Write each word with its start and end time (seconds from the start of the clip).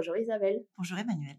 Bonjour 0.00 0.16
Isabelle. 0.16 0.64
Bonjour 0.78 0.96
Emmanuel. 0.96 1.36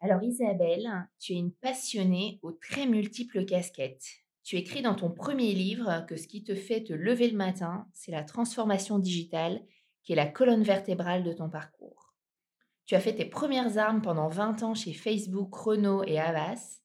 Alors 0.00 0.22
Isabelle, 0.22 0.88
tu 1.20 1.34
es 1.34 1.36
une 1.36 1.52
passionnée 1.52 2.38
aux 2.40 2.52
très 2.52 2.86
multiples 2.86 3.44
casquettes. 3.44 4.06
Tu 4.42 4.56
écris 4.56 4.80
dans 4.80 4.94
ton 4.94 5.10
premier 5.10 5.52
livre 5.52 6.06
que 6.08 6.16
ce 6.16 6.26
qui 6.26 6.42
te 6.42 6.54
fait 6.54 6.84
te 6.84 6.94
lever 6.94 7.28
le 7.28 7.36
matin, 7.36 7.86
c'est 7.92 8.12
la 8.12 8.24
transformation 8.24 8.98
digitale 8.98 9.60
qui 10.04 10.14
est 10.14 10.16
la 10.16 10.26
colonne 10.26 10.62
vertébrale 10.62 11.22
de 11.22 11.34
ton 11.34 11.50
parcours. 11.50 12.14
Tu 12.86 12.94
as 12.94 13.00
fait 13.00 13.14
tes 13.14 13.26
premières 13.26 13.76
armes 13.76 14.00
pendant 14.00 14.28
20 14.30 14.62
ans 14.62 14.74
chez 14.74 14.94
Facebook, 14.94 15.54
Renault 15.54 16.02
et 16.04 16.18
Havas 16.18 16.80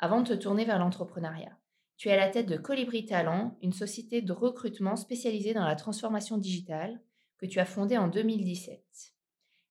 avant 0.00 0.22
de 0.22 0.34
te 0.34 0.42
tourner 0.42 0.64
vers 0.64 0.80
l'entrepreneuriat. 0.80 1.56
Tu 1.98 2.08
es 2.08 2.12
à 2.14 2.16
la 2.16 2.30
tête 2.30 2.48
de 2.48 2.56
Colibri 2.56 3.06
Talent, 3.06 3.56
une 3.62 3.72
société 3.72 4.22
de 4.22 4.32
recrutement 4.32 4.96
spécialisée 4.96 5.54
dans 5.54 5.66
la 5.66 5.76
transformation 5.76 6.36
digitale 6.36 7.00
que 7.38 7.46
tu 7.46 7.60
as 7.60 7.64
fondée 7.64 7.96
en 7.96 8.08
2017 8.08 9.14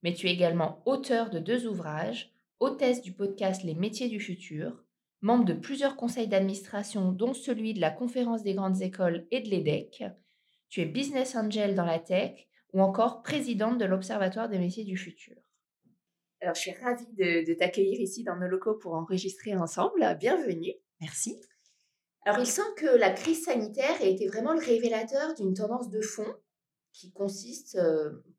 mais 0.03 0.13
tu 0.13 0.27
es 0.27 0.33
également 0.33 0.81
auteur 0.85 1.29
de 1.29 1.39
deux 1.39 1.67
ouvrages, 1.67 2.33
hôtesse 2.59 3.01
du 3.01 3.13
podcast 3.13 3.63
Les 3.63 3.75
métiers 3.75 4.09
du 4.09 4.19
futur, 4.19 4.83
membre 5.21 5.45
de 5.45 5.53
plusieurs 5.53 5.95
conseils 5.95 6.27
d'administration, 6.27 7.11
dont 7.11 7.33
celui 7.33 7.73
de 7.73 7.81
la 7.81 7.91
Conférence 7.91 8.43
des 8.43 8.53
grandes 8.53 8.81
écoles 8.81 9.27
et 9.31 9.41
de 9.41 9.49
l'EDEC. 9.49 10.03
Tu 10.69 10.81
es 10.81 10.85
business 10.85 11.35
angel 11.35 11.75
dans 11.75 11.85
la 11.85 11.99
tech 11.99 12.47
ou 12.73 12.81
encore 12.81 13.21
présidente 13.23 13.77
de 13.77 13.85
l'Observatoire 13.85 14.49
des 14.49 14.59
métiers 14.59 14.85
du 14.85 14.97
futur. 14.97 15.35
Alors, 16.41 16.55
je 16.55 16.61
suis 16.61 16.71
ravie 16.71 17.11
de, 17.17 17.45
de 17.45 17.53
t'accueillir 17.53 17.99
ici 17.99 18.23
dans 18.23 18.37
nos 18.37 18.47
locaux 18.47 18.75
pour 18.75 18.93
enregistrer 18.93 19.55
ensemble. 19.55 20.17
Bienvenue. 20.19 20.73
Merci. 21.01 21.41
Alors, 22.25 22.39
il 22.39 22.47
semble 22.47 22.75
que 22.75 22.97
la 22.97 23.11
crise 23.11 23.43
sanitaire 23.43 24.01
ait 24.01 24.13
été 24.13 24.27
vraiment 24.27 24.53
le 24.53 24.59
révélateur 24.59 25.33
d'une 25.35 25.53
tendance 25.53 25.89
de 25.89 26.01
fond 26.01 26.33
qui 26.99 27.11
consiste 27.11 27.79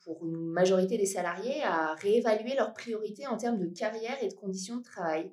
pour 0.05 0.27
une 0.27 0.37
majorité 0.37 0.99
des 0.99 1.07
salariés 1.07 1.63
à 1.63 1.95
réévaluer 1.95 2.55
leurs 2.55 2.75
priorités 2.75 3.27
en 3.27 3.39
termes 3.39 3.59
de 3.59 3.67
carrière 3.67 4.23
et 4.23 4.29
de 4.29 4.35
conditions 4.35 4.77
de 4.77 4.83
travail. 4.83 5.33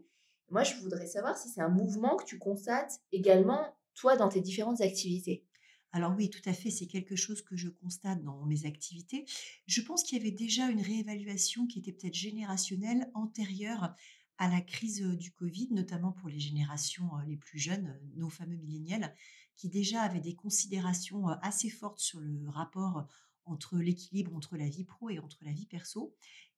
Moi, 0.50 0.64
je 0.64 0.76
voudrais 0.76 1.08
savoir 1.08 1.38
si 1.38 1.50
c'est 1.50 1.60
un 1.60 1.68
mouvement 1.68 2.16
que 2.16 2.24
tu 2.24 2.40
constates 2.40 3.02
également, 3.12 3.76
toi, 3.96 4.16
dans 4.16 4.30
tes 4.30 4.40
différentes 4.40 4.80
activités. 4.80 5.44
Alors 5.92 6.14
oui, 6.16 6.30
tout 6.30 6.42
à 6.46 6.54
fait, 6.54 6.70
c'est 6.70 6.88
quelque 6.88 7.18
chose 7.18 7.42
que 7.42 7.58
je 7.58 7.68
constate 7.68 8.24
dans 8.24 8.46
mes 8.46 8.66
activités. 8.66 9.26
Je 9.66 9.82
pense 9.82 10.04
qu'il 10.04 10.18
y 10.18 10.22
avait 10.22 10.32
déjà 10.32 10.70
une 10.70 10.82
réévaluation 10.82 11.68
qui 11.68 11.80
était 11.80 11.92
peut-être 11.92 12.14
générationnelle 12.14 13.12
antérieure 13.14 13.94
à 14.38 14.48
la 14.48 14.62
crise 14.62 15.02
du 15.02 15.34
Covid, 15.34 15.68
notamment 15.72 16.14
pour 16.14 16.30
les 16.30 16.40
générations 16.40 17.10
les 17.28 17.36
plus 17.36 17.60
jeunes, 17.60 18.00
nos 18.16 18.30
fameux 18.30 18.56
millénials, 18.56 19.14
qui 19.58 19.70
déjà 19.70 20.02
avaient 20.02 20.22
des 20.22 20.36
considérations 20.36 21.28
assez 21.42 21.70
fortes 21.70 22.00
sur 22.00 22.20
le 22.20 22.50
rapport 22.50 23.08
entre 23.48 23.78
l'équilibre 23.78 24.36
entre 24.36 24.58
la 24.58 24.68
vie 24.68 24.84
pro 24.84 25.10
et 25.10 25.20
entre 25.20 25.40
la 25.44 25.52
vie 25.52 25.66
perso. 25.66 26.14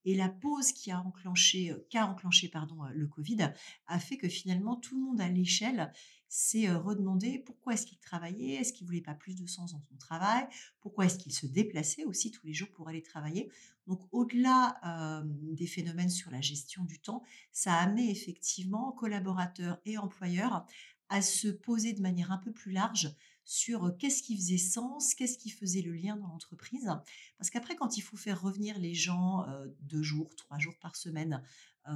Et 0.06 0.16
la 0.16 0.30
pause 0.30 0.72
qui 0.72 0.90
a 0.90 1.00
enclenché, 1.00 1.74
qu'a 1.90 2.06
enclenché 2.06 2.48
pardon, 2.48 2.84
le 2.94 3.06
Covid 3.06 3.52
a 3.86 3.98
fait 3.98 4.16
que 4.16 4.28
finalement 4.28 4.76
tout 4.76 4.94
le 4.98 5.04
monde 5.04 5.20
à 5.20 5.28
l'échelle 5.28 5.92
s'est 6.26 6.72
redemandé 6.72 7.40
pourquoi 7.40 7.74
est-ce 7.74 7.84
qu'il 7.84 7.98
travaillait, 7.98 8.54
est-ce 8.54 8.72
qu'il 8.72 8.86
voulait 8.86 9.02
pas 9.02 9.14
plus 9.14 9.36
de 9.36 9.46
sens 9.46 9.72
dans 9.72 9.82
son 9.82 9.96
travail, 9.96 10.46
pourquoi 10.80 11.04
est-ce 11.04 11.18
qu'il 11.18 11.34
se 11.34 11.46
déplaçait 11.46 12.04
aussi 12.04 12.30
tous 12.30 12.46
les 12.46 12.54
jours 12.54 12.70
pour 12.70 12.88
aller 12.88 13.02
travailler. 13.02 13.50
Donc 13.86 14.00
au-delà 14.10 14.80
des 15.26 15.66
phénomènes 15.66 16.08
sur 16.08 16.30
la 16.30 16.40
gestion 16.40 16.84
du 16.84 16.98
temps, 17.00 17.22
ça 17.52 17.74
a 17.74 17.82
amené 17.82 18.10
effectivement 18.10 18.92
collaborateurs 18.92 19.80
et 19.84 19.98
employeurs 19.98 20.64
à 21.10 21.20
se 21.20 21.48
poser 21.48 21.92
de 21.92 22.00
manière 22.00 22.32
un 22.32 22.38
peu 22.38 22.52
plus 22.52 22.72
large 22.72 23.14
sur 23.44 23.96
qu'est-ce 23.98 24.22
qui 24.22 24.36
faisait 24.36 24.58
sens, 24.58 25.14
qu'est-ce 25.14 25.36
qui 25.36 25.50
faisait 25.50 25.82
le 25.82 25.92
lien 25.92 26.16
dans 26.16 26.28
l'entreprise. 26.28 26.90
Parce 27.36 27.50
qu'après, 27.50 27.76
quand 27.76 27.96
il 27.96 28.00
faut 28.00 28.16
faire 28.16 28.40
revenir 28.40 28.78
les 28.78 28.94
gens 28.94 29.44
deux 29.80 30.02
jours, 30.02 30.34
trois 30.36 30.58
jours 30.58 30.78
par 30.80 30.94
semaine, 30.94 31.42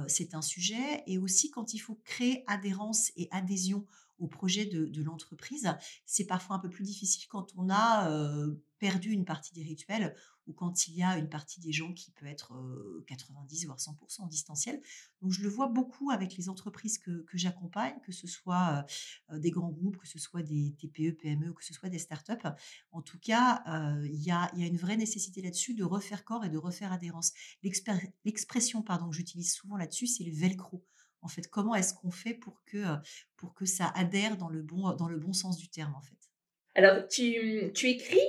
c'est 0.07 0.35
un 0.35 0.41
sujet. 0.41 1.03
Et 1.07 1.17
aussi 1.17 1.49
quand 1.49 1.73
il 1.73 1.79
faut 1.79 1.95
créer 2.03 2.43
adhérence 2.47 3.11
et 3.15 3.29
adhésion 3.31 3.85
au 4.19 4.27
projet 4.27 4.65
de, 4.65 5.03
l'entreprise, 5.03 5.75
c'est 6.05 6.25
parfois 6.25 6.55
un 6.55 6.59
peu 6.59 6.69
plus 6.69 6.83
difficile 6.83 7.27
quand 7.27 7.51
on 7.57 7.69
a 7.69 8.09
perdu 8.79 9.11
une 9.11 9.25
partie 9.25 9.53
des 9.53 9.63
rituels 9.63 10.15
ou 10.47 10.53
quand 10.53 10.87
il 10.87 10.95
y 10.95 11.01
a 11.01 11.17
une 11.17 11.29
partie 11.29 11.59
des 11.59 11.71
gens 11.71 11.91
qui 11.93 12.11
peut 12.11 12.27
être 12.27 12.53
90 13.07 13.65
voire 13.65 13.77
100% 13.77 14.21
en 14.21 14.27
distanciel. 14.27 14.81
Donc 15.21 15.31
je 15.31 15.41
le 15.41 15.49
vois 15.49 15.67
beaucoup 15.67 16.11
avec 16.11 16.35
les 16.37 16.49
entreprises 16.49 16.99
que, 16.99 17.25
j'accompagne, 17.33 17.95
que 18.05 18.11
ce 18.11 18.27
soit 18.27 18.85
des 19.31 19.51
grands 19.51 19.71
groupes, 19.71 19.97
que 19.97 20.07
ce 20.07 20.19
soit 20.19 20.43
des 20.43 20.75
TPE, 20.77 21.17
PME, 21.17 21.53
que 21.53 21.63
ce 21.63 21.73
soit 21.73 21.89
des 21.89 21.99
startups. 21.99 22.47
En 22.91 23.01
tout 23.01 23.19
cas, 23.19 23.63
il 24.03 24.21
y, 24.21 24.31
a, 24.31 24.51
une 24.55 24.77
vraie 24.77 24.97
nécessité 24.97 25.41
là-dessus 25.41 25.73
de 25.73 25.83
refaire 25.83 26.23
corps 26.23 26.45
et 26.45 26.49
de 26.49 26.57
refaire 26.57 26.91
adhérence. 26.91 27.33
L'expression 27.63 28.83
que 28.83 29.11
j'utilise 29.11 29.53
souvent 29.53 29.77
là-dessus, 29.77 30.07
c'est 30.07 30.23
le 30.23 30.33
velcro. 30.33 30.83
En 31.25 31.27
fait, 31.27 31.47
comment 31.47 31.73
est-ce 31.73 31.95
qu'on 31.95 32.11
fait 32.11 32.35
pour 32.35 32.63
que, 32.65 32.83
pour 33.35 33.55
que 33.55 33.65
ça 33.65 33.91
adhère 33.95 34.37
dans 34.37 34.47
le 34.47 34.61
bon, 34.61 34.93
dans 34.93 35.09
le 35.09 35.17
bon 35.17 35.33
sens 35.33 35.57
du 35.57 35.67
terme 35.69 35.95
en 35.95 36.01
fait? 36.01 36.15
Alors, 36.75 37.07
tu, 37.07 37.71
tu, 37.73 37.89
écris, 37.89 38.19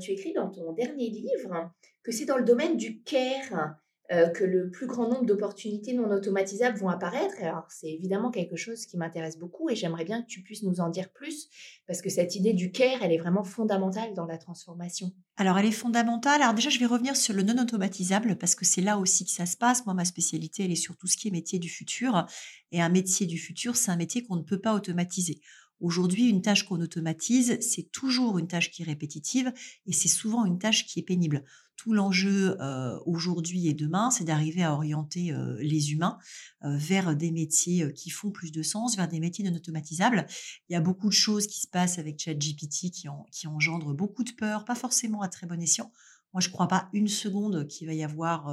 tu 0.00 0.12
écris 0.12 0.32
dans 0.32 0.48
ton 0.48 0.72
dernier 0.72 1.10
livre 1.10 1.70
que 2.02 2.12
c'est 2.12 2.24
dans 2.24 2.38
le 2.38 2.44
domaine 2.44 2.78
du 2.78 3.02
care 3.02 3.76
euh, 4.12 4.28
que 4.28 4.44
le 4.44 4.70
plus 4.70 4.86
grand 4.86 5.08
nombre 5.08 5.26
d'opportunités 5.26 5.92
non 5.92 6.08
automatisables 6.10 6.78
vont 6.78 6.88
apparaître. 6.88 7.34
Alors, 7.40 7.66
c'est 7.68 7.88
évidemment 7.88 8.30
quelque 8.30 8.54
chose 8.54 8.86
qui 8.86 8.96
m'intéresse 8.96 9.36
beaucoup 9.36 9.68
et 9.68 9.74
j'aimerais 9.74 10.04
bien 10.04 10.22
que 10.22 10.26
tu 10.28 10.42
puisses 10.42 10.62
nous 10.62 10.80
en 10.80 10.90
dire 10.90 11.10
plus 11.10 11.48
parce 11.88 12.02
que 12.02 12.08
cette 12.08 12.36
idée 12.36 12.52
du 12.52 12.70
care, 12.70 13.02
elle 13.02 13.12
est 13.12 13.18
vraiment 13.18 13.42
fondamentale 13.42 14.14
dans 14.14 14.26
la 14.26 14.38
transformation. 14.38 15.12
Alors, 15.36 15.58
elle 15.58 15.66
est 15.66 15.72
fondamentale. 15.72 16.40
Alors, 16.40 16.54
déjà, 16.54 16.70
je 16.70 16.78
vais 16.78 16.86
revenir 16.86 17.16
sur 17.16 17.34
le 17.34 17.42
non 17.42 17.60
automatisable 17.60 18.36
parce 18.36 18.54
que 18.54 18.64
c'est 18.64 18.80
là 18.80 18.96
aussi 18.98 19.24
que 19.24 19.32
ça 19.32 19.44
se 19.44 19.56
passe. 19.56 19.84
Moi, 19.86 19.94
ma 19.94 20.04
spécialité, 20.04 20.64
elle 20.64 20.72
est 20.72 20.76
sur 20.76 20.96
tout 20.96 21.08
ce 21.08 21.16
qui 21.16 21.28
est 21.28 21.32
métier 21.32 21.58
du 21.58 21.68
futur. 21.68 22.26
Et 22.70 22.80
un 22.80 22.88
métier 22.88 23.26
du 23.26 23.38
futur, 23.38 23.76
c'est 23.76 23.90
un 23.90 23.96
métier 23.96 24.22
qu'on 24.22 24.36
ne 24.36 24.42
peut 24.42 24.60
pas 24.60 24.74
automatiser. 24.74 25.40
Aujourd'hui, 25.80 26.28
une 26.28 26.40
tâche 26.40 26.64
qu'on 26.64 26.80
automatise, 26.80 27.58
c'est 27.60 27.90
toujours 27.92 28.38
une 28.38 28.48
tâche 28.48 28.70
qui 28.70 28.82
est 28.82 28.86
répétitive 28.86 29.52
et 29.86 29.92
c'est 29.92 30.08
souvent 30.08 30.46
une 30.46 30.58
tâche 30.58 30.86
qui 30.86 31.00
est 31.00 31.02
pénible. 31.02 31.44
Tout 31.76 31.92
l'enjeu 31.92 32.56
euh, 32.62 32.98
aujourd'hui 33.04 33.68
et 33.68 33.74
demain, 33.74 34.10
c'est 34.10 34.24
d'arriver 34.24 34.62
à 34.62 34.72
orienter 34.72 35.32
euh, 35.32 35.58
les 35.60 35.92
humains 35.92 36.18
euh, 36.64 36.78
vers 36.78 37.14
des 37.14 37.30
métiers 37.30 37.92
qui 37.92 38.08
font 38.08 38.30
plus 38.30 38.50
de 38.50 38.62
sens, 38.62 38.96
vers 38.96 39.08
des 39.08 39.20
métiers 39.20 39.44
non 39.44 39.54
automatisables. 39.54 40.26
Il 40.68 40.72
y 40.72 40.76
a 40.76 40.80
beaucoup 40.80 41.08
de 41.08 41.14
choses 41.14 41.46
qui 41.46 41.60
se 41.60 41.68
passent 41.68 41.98
avec 41.98 42.18
ChatGPT 42.18 42.90
qui, 42.90 43.08
qui 43.30 43.46
engendrent 43.46 43.92
beaucoup 43.92 44.24
de 44.24 44.32
peur, 44.32 44.64
pas 44.64 44.74
forcément 44.74 45.20
à 45.20 45.28
très 45.28 45.46
bon 45.46 45.60
escient. 45.60 45.92
Moi, 46.32 46.40
je 46.40 46.48
ne 46.48 46.52
crois 46.52 46.68
pas 46.68 46.88
une 46.94 47.08
seconde 47.08 47.66
qu'il 47.68 47.86
va 47.86 47.92
y 47.94 48.02
avoir 48.02 48.48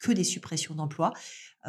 que 0.00 0.12
des 0.12 0.24
suppressions 0.24 0.74
d'emplois 0.74 1.12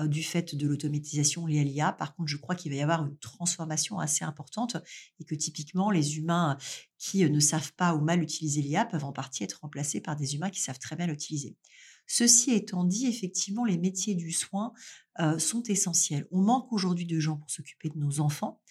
du 0.06 0.22
fait 0.22 0.54
de 0.54 0.68
l'automatisation 0.68 1.48
liée 1.48 1.60
à 1.60 1.64
l'IA. 1.64 1.92
Par 1.92 2.16
contre, 2.16 2.30
je 2.30 2.38
crois 2.38 2.54
qu'il 2.56 2.72
va 2.72 2.78
y 2.78 2.82
avoir 2.82 3.04
une 3.04 3.18
transformation 3.18 4.00
assez 4.00 4.24
importante 4.24 4.78
et 5.20 5.24
que 5.24 5.34
typiquement, 5.34 5.90
les 5.90 6.18
humains 6.18 6.58
qui 6.97 7.28
ne 7.28 7.40
savent 7.40 7.74
pas 7.74 7.96
ou 7.96 8.02
mal 8.02 8.22
utiliser 8.22 8.62
l'IA 8.62 8.85
peuvent 8.85 9.06
en 9.06 9.14
partie 9.14 9.44
être 9.44 9.59
remplacés 9.62 10.02
par 10.02 10.16
des 10.16 10.35
humains 10.35 10.50
qui 10.50 10.62
savent 10.62 10.79
très 10.79 10.96
bien 10.96 11.08
l'utiliser. 11.08 11.56
Ceci 12.06 12.52
étant 12.52 12.84
dit, 12.84 13.08
effectivement, 13.08 13.66
les 13.66 13.78
métiers 13.78 14.16
du 14.16 14.32
soin 14.32 14.72
sont 15.40 15.64
essentiels. 15.64 16.28
On 16.32 16.41
manque 16.41 16.72
aujourd'hui 16.72 17.06
de 17.06 17.20
gens 17.20 17.38
pour 17.38 17.50
s'occuper 17.50 17.90
de 17.90 17.97
nos 17.97 18.20
enfants, 18.20 18.62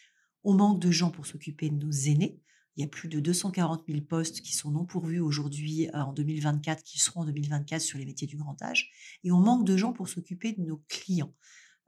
on 0.45 0.55
manque 0.55 0.81
de 0.81 0.93
gens 0.93 1.11
pour 1.11 1.27
s'occuper 1.27 1.71
de 1.71 1.75
nos 1.75 1.91
aînés, 1.91 2.41
il 2.77 2.83
y 2.83 2.85
a 2.85 2.89
plus 2.89 3.09
de 3.09 3.21
240 3.21 3.85
000 3.89 4.01
postes 4.03 4.43
qui 4.43 4.55
sont 4.55 4.71
non 4.71 4.85
pourvus 4.85 5.21
aujourd'hui 5.21 5.89
euh, 5.89 6.01
en 6.01 6.13
2024, 6.13 6.83
qui 6.83 6.99
seront 6.99 7.23
en 7.23 7.25
2024 7.25 7.81
sur 7.81 7.99
les 7.99 8.05
métiers 8.05 8.27
du 8.27 8.37
grand 8.37 8.61
âge. 8.63 8.91
Et 9.25 9.33
on 9.33 9.39
manque 9.39 9.65
de 9.65 9.77
gens 9.77 9.93
pour 9.93 10.09
s'occuper 10.09 10.53
de 10.53 10.63
nos 10.63 10.83
clients. 10.89 11.33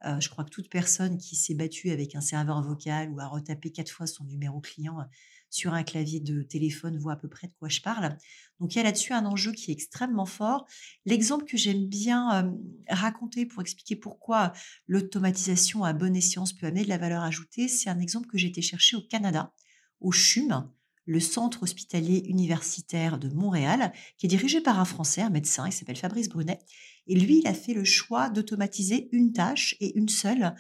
Euh, 0.05 0.19
je 0.21 0.31
crois 0.31 0.45
que 0.45 0.51
toute 0.51 0.71
personne 0.71 1.19
qui 1.19 1.37
s'est 1.37 1.55
battue 1.55 1.91
avec 1.91 2.15
un 2.15 2.21
serveur 2.21 2.63
vocal 2.63 3.11
ou 3.11 3.21
a 3.21 3.27
retapé 3.27 3.71
quatre 3.71 3.91
fois 3.91 4.07
son 4.07 4.25
numéro 4.25 4.61
client 4.61 5.01
euh, 5.01 5.05
sur 5.51 5.75
un 5.75 5.83
clavier 5.83 6.21
de 6.21 6.43
téléphone 6.43 6.99
voit 6.99 7.15
à 7.15 7.17
peu 7.17 7.29
près 7.29 7.49
de 7.49 7.53
quoi 7.59 7.69
je 7.69 7.81
parle. 7.81 8.17
Donc 8.61 8.75
il 8.75 8.79
y 8.79 8.81
a 8.81 8.85
là-dessus 8.85 9.13
un 9.13 9.27
enjeu 9.27 9.53
qui 9.53 9.71
est 9.71 9.75
extrêmement 9.75 10.27
fort. 10.27 10.67
L'exemple 11.05 11.47
que 11.47 11.57
j'aime 11.57 11.87
bien 11.87 12.55
raconter 12.87 13.47
pour 13.47 13.63
expliquer 13.63 13.97
pourquoi 13.97 14.53
l'automatisation 14.89 15.85
à 15.85 15.95
bonne 15.95 16.17
escience 16.17 16.53
peut 16.53 16.67
amener 16.67 16.85
de 16.85 16.91
la 16.91 16.99
valeur 16.99 17.23
ajoutée, 17.23 17.67
c'est 17.67 17.89
un 17.89 17.99
exemple 17.99 18.29
que 18.29 18.37
j'ai 18.37 18.49
été 18.49 18.61
chercher 18.61 18.97
au 18.97 19.01
Canada, 19.01 19.55
au 20.01 20.13
CHUM, 20.13 20.71
le 21.09 21.21
centre 21.21 21.63
hospitalier 21.63 22.23
universitaire 22.27 23.19
de 23.19 23.31
Montréal, 23.31 23.95
qui 24.19 24.27
est 24.27 24.29
dirigé 24.29 24.61
par 24.61 24.79
un 24.79 24.85
Français, 24.85 25.23
un 25.23 25.31
médecin, 25.31 25.67
il 25.67 25.73
s'appelle 25.73 25.97
Fabrice 25.97 26.29
Brunet. 26.29 26.59
Et 27.07 27.19
lui, 27.19 27.39
il 27.39 27.47
a 27.49 27.55
fait 27.55 27.73
le 27.73 27.85
choix 27.85 28.29
d'automatiser 28.29 29.09
une 29.13 29.33
tâche 29.33 29.75
et 29.81 29.97
une 29.97 30.11
seule, 30.11 30.55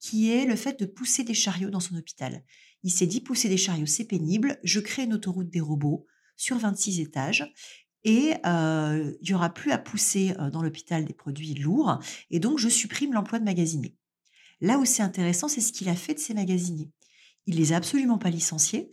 qui 0.00 0.32
est 0.32 0.44
le 0.44 0.56
fait 0.56 0.80
de 0.80 0.86
pousser 0.86 1.22
des 1.22 1.34
chariots 1.34 1.70
dans 1.70 1.78
son 1.78 1.94
hôpital. 1.94 2.42
Il 2.82 2.90
s'est 2.90 3.06
dit, 3.06 3.20
pousser 3.20 3.48
des 3.48 3.56
chariots, 3.56 3.86
c'est 3.86 4.02
pénible, 4.04 4.58
je 4.64 4.80
crée 4.80 5.04
une 5.04 5.14
autoroute 5.14 5.50
des 5.50 5.60
robots 5.60 6.04
sur 6.36 6.58
26 6.58 6.98
étages 6.98 7.52
et 8.02 8.32
il 8.42 9.18
n'y 9.22 9.34
aura 9.34 9.54
plus 9.54 9.70
à 9.70 9.78
pousser 9.78 10.34
dans 10.52 10.64
l'hôpital 10.64 11.04
des 11.04 11.14
produits 11.14 11.54
lourds, 11.54 12.00
et 12.32 12.40
donc 12.40 12.58
je 12.58 12.68
supprime 12.68 13.12
l'emploi 13.12 13.38
de 13.38 13.44
magasiniers. 13.44 13.94
Là 14.60 14.78
où 14.78 14.84
c'est 14.84 15.04
intéressant, 15.04 15.46
c'est 15.46 15.60
ce 15.60 15.72
qu'il 15.72 15.88
a 15.88 15.94
fait 15.94 16.14
de 16.14 16.18
ces 16.18 16.34
magasiniers. 16.34 16.90
Il 17.46 17.54
les 17.54 17.72
a 17.72 17.76
absolument 17.76 18.18
pas 18.18 18.30
licenciés, 18.30 18.90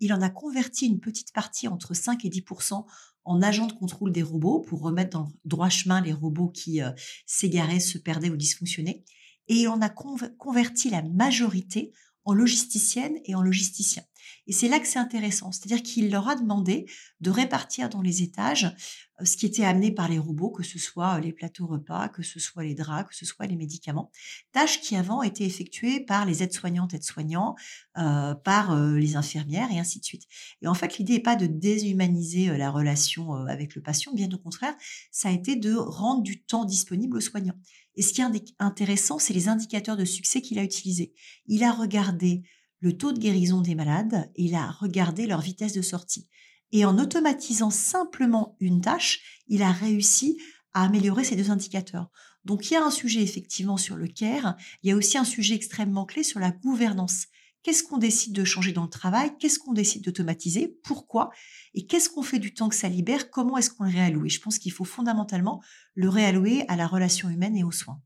il 0.00 0.12
en 0.12 0.22
a 0.22 0.30
converti 0.30 0.86
une 0.86 1.00
petite 1.00 1.32
partie 1.32 1.68
entre 1.68 1.94
5 1.94 2.24
et 2.24 2.28
10% 2.28 2.84
en 3.24 3.42
agents 3.42 3.66
de 3.66 3.72
contrôle 3.72 4.12
des 4.12 4.22
robots 4.22 4.60
pour 4.60 4.80
remettre 4.80 5.18
dans 5.18 5.32
droit 5.44 5.68
chemin 5.68 6.00
les 6.00 6.12
robots 6.12 6.48
qui 6.48 6.80
s'égaraient, 7.26 7.80
se 7.80 7.98
perdaient 7.98 8.30
ou 8.30 8.36
dysfonctionnaient, 8.36 9.04
et 9.48 9.54
il 9.54 9.68
en 9.68 9.80
a 9.80 9.88
converti 9.88 10.90
la 10.90 11.02
majorité 11.02 11.92
en 12.24 12.34
logisticienne 12.34 13.18
et 13.24 13.34
en 13.34 13.42
logisticien. 13.42 14.02
Et 14.46 14.52
c'est 14.52 14.68
là 14.68 14.80
que 14.80 14.86
c'est 14.86 14.98
intéressant, 14.98 15.52
c'est-à-dire 15.52 15.82
qu'il 15.82 16.10
leur 16.10 16.28
a 16.28 16.36
demandé 16.36 16.86
de 17.20 17.30
répartir 17.30 17.88
dans 17.88 18.02
les 18.02 18.22
étages 18.22 18.74
euh, 19.20 19.24
ce 19.24 19.36
qui 19.36 19.46
était 19.46 19.64
amené 19.64 19.90
par 19.90 20.08
les 20.08 20.18
robots, 20.18 20.50
que 20.50 20.62
ce 20.62 20.78
soit 20.78 21.16
euh, 21.16 21.20
les 21.20 21.32
plateaux 21.32 21.66
repas, 21.66 22.08
que 22.08 22.22
ce 22.22 22.38
soit 22.40 22.64
les 22.64 22.74
draps, 22.74 23.08
que 23.10 23.16
ce 23.16 23.26
soit 23.26 23.46
les 23.46 23.56
médicaments, 23.56 24.10
tâches 24.52 24.80
qui 24.80 24.96
avant 24.96 25.22
étaient 25.22 25.44
effectuées 25.44 26.00
par 26.00 26.24
les 26.24 26.42
aides-soignantes, 26.42 26.94
aides-soignants, 26.94 27.56
euh, 27.98 28.34
par 28.34 28.76
les 28.76 29.16
infirmières 29.16 29.70
et 29.72 29.78
ainsi 29.78 29.98
de 30.00 30.04
suite. 30.04 30.24
Et 30.62 30.68
en 30.68 30.74
fait, 30.74 30.98
l'idée 30.98 31.14
n'est 31.14 31.20
pas 31.22 31.36
de 31.36 31.46
déshumaniser 31.46 32.56
la 32.56 32.70
relation 32.70 33.32
avec 33.32 33.74
le 33.74 33.82
patient, 33.82 34.12
bien 34.14 34.28
au 34.32 34.38
contraire, 34.38 34.74
ça 35.10 35.28
a 35.28 35.32
été 35.32 35.56
de 35.56 35.74
rendre 35.74 36.22
du 36.22 36.42
temps 36.42 36.64
disponible 36.64 37.16
aux 37.16 37.20
soignants. 37.20 37.58
Et 37.96 38.02
ce 38.02 38.12
qui 38.12 38.20
est 38.20 38.54
intéressant, 38.60 39.18
c'est 39.18 39.34
les 39.34 39.48
indicateurs 39.48 39.96
de 39.96 40.04
succès 40.04 40.40
qu'il 40.40 40.58
a 40.58 40.62
utilisés. 40.62 41.12
Il 41.46 41.64
a 41.64 41.72
regardé 41.72 42.44
le 42.80 42.96
taux 42.96 43.12
de 43.12 43.18
guérison 43.18 43.60
des 43.60 43.74
malades 43.74 44.30
il 44.36 44.54
a 44.54 44.70
regardé 44.70 45.26
leur 45.26 45.40
vitesse 45.40 45.72
de 45.72 45.82
sortie. 45.82 46.28
Et 46.72 46.84
en 46.84 46.98
automatisant 46.98 47.70
simplement 47.70 48.56
une 48.60 48.80
tâche, 48.80 49.42
il 49.46 49.62
a 49.62 49.72
réussi 49.72 50.38
à 50.74 50.84
améliorer 50.84 51.24
ces 51.24 51.36
deux 51.36 51.50
indicateurs. 51.50 52.10
Donc 52.44 52.70
il 52.70 52.74
y 52.74 52.76
a 52.76 52.84
un 52.84 52.90
sujet 52.90 53.22
effectivement 53.22 53.76
sur 53.76 53.96
le 53.96 54.06
CARE, 54.06 54.54
il 54.82 54.88
y 54.88 54.92
a 54.92 54.96
aussi 54.96 55.18
un 55.18 55.24
sujet 55.24 55.54
extrêmement 55.54 56.04
clé 56.04 56.22
sur 56.22 56.40
la 56.40 56.50
gouvernance. 56.50 57.26
Qu'est-ce 57.62 57.82
qu'on 57.82 57.98
décide 57.98 58.34
de 58.34 58.44
changer 58.44 58.72
dans 58.72 58.84
le 58.84 58.88
travail? 58.88 59.32
Qu'est-ce 59.38 59.58
qu'on 59.58 59.72
décide 59.72 60.04
d'automatiser? 60.04 60.78
Pourquoi? 60.84 61.30
Et 61.74 61.86
qu'est-ce 61.86 62.08
qu'on 62.08 62.22
fait 62.22 62.38
du 62.38 62.54
temps 62.54 62.68
que 62.68 62.74
ça 62.74 62.88
libère? 62.88 63.30
Comment 63.30 63.58
est-ce 63.58 63.70
qu'on 63.70 63.84
le 63.84 63.90
réalloue? 63.90 64.28
Je 64.28 64.38
pense 64.38 64.58
qu'il 64.58 64.72
faut 64.72 64.84
fondamentalement 64.84 65.60
le 65.94 66.08
réallouer 66.08 66.64
à 66.68 66.76
la 66.76 66.86
relation 66.86 67.28
humaine 67.28 67.56
et 67.56 67.64
aux 67.64 67.72
soins. 67.72 68.00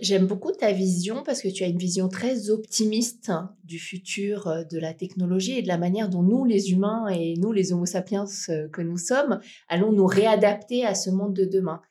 J'aime 0.00 0.26
beaucoup 0.26 0.52
ta 0.52 0.72
vision 0.72 1.22
parce 1.24 1.42
que 1.42 1.48
tu 1.48 1.62
as 1.62 1.66
une 1.66 1.78
vision 1.78 2.08
très 2.08 2.48
optimiste 2.48 3.30
du 3.64 3.78
futur 3.78 4.46
euh, 4.46 4.64
de 4.64 4.78
la 4.78 4.94
technologie 4.94 5.58
et 5.58 5.62
de 5.62 5.68
la 5.68 5.76
manière 5.76 6.08
dont 6.08 6.22
nous, 6.22 6.44
les 6.44 6.72
humains 6.72 7.08
et 7.08 7.34
nous, 7.36 7.52
les 7.52 7.72
Homo 7.72 7.84
sapiens 7.84 8.24
euh, 8.48 8.68
que 8.68 8.80
nous 8.80 8.96
sommes, 8.96 9.40
allons 9.68 9.92
nous 9.92 10.06
réadapter 10.06 10.86
à 10.86 10.94
ce 10.94 11.10
monde 11.10 11.34
de 11.34 11.44
demain. 11.44 11.82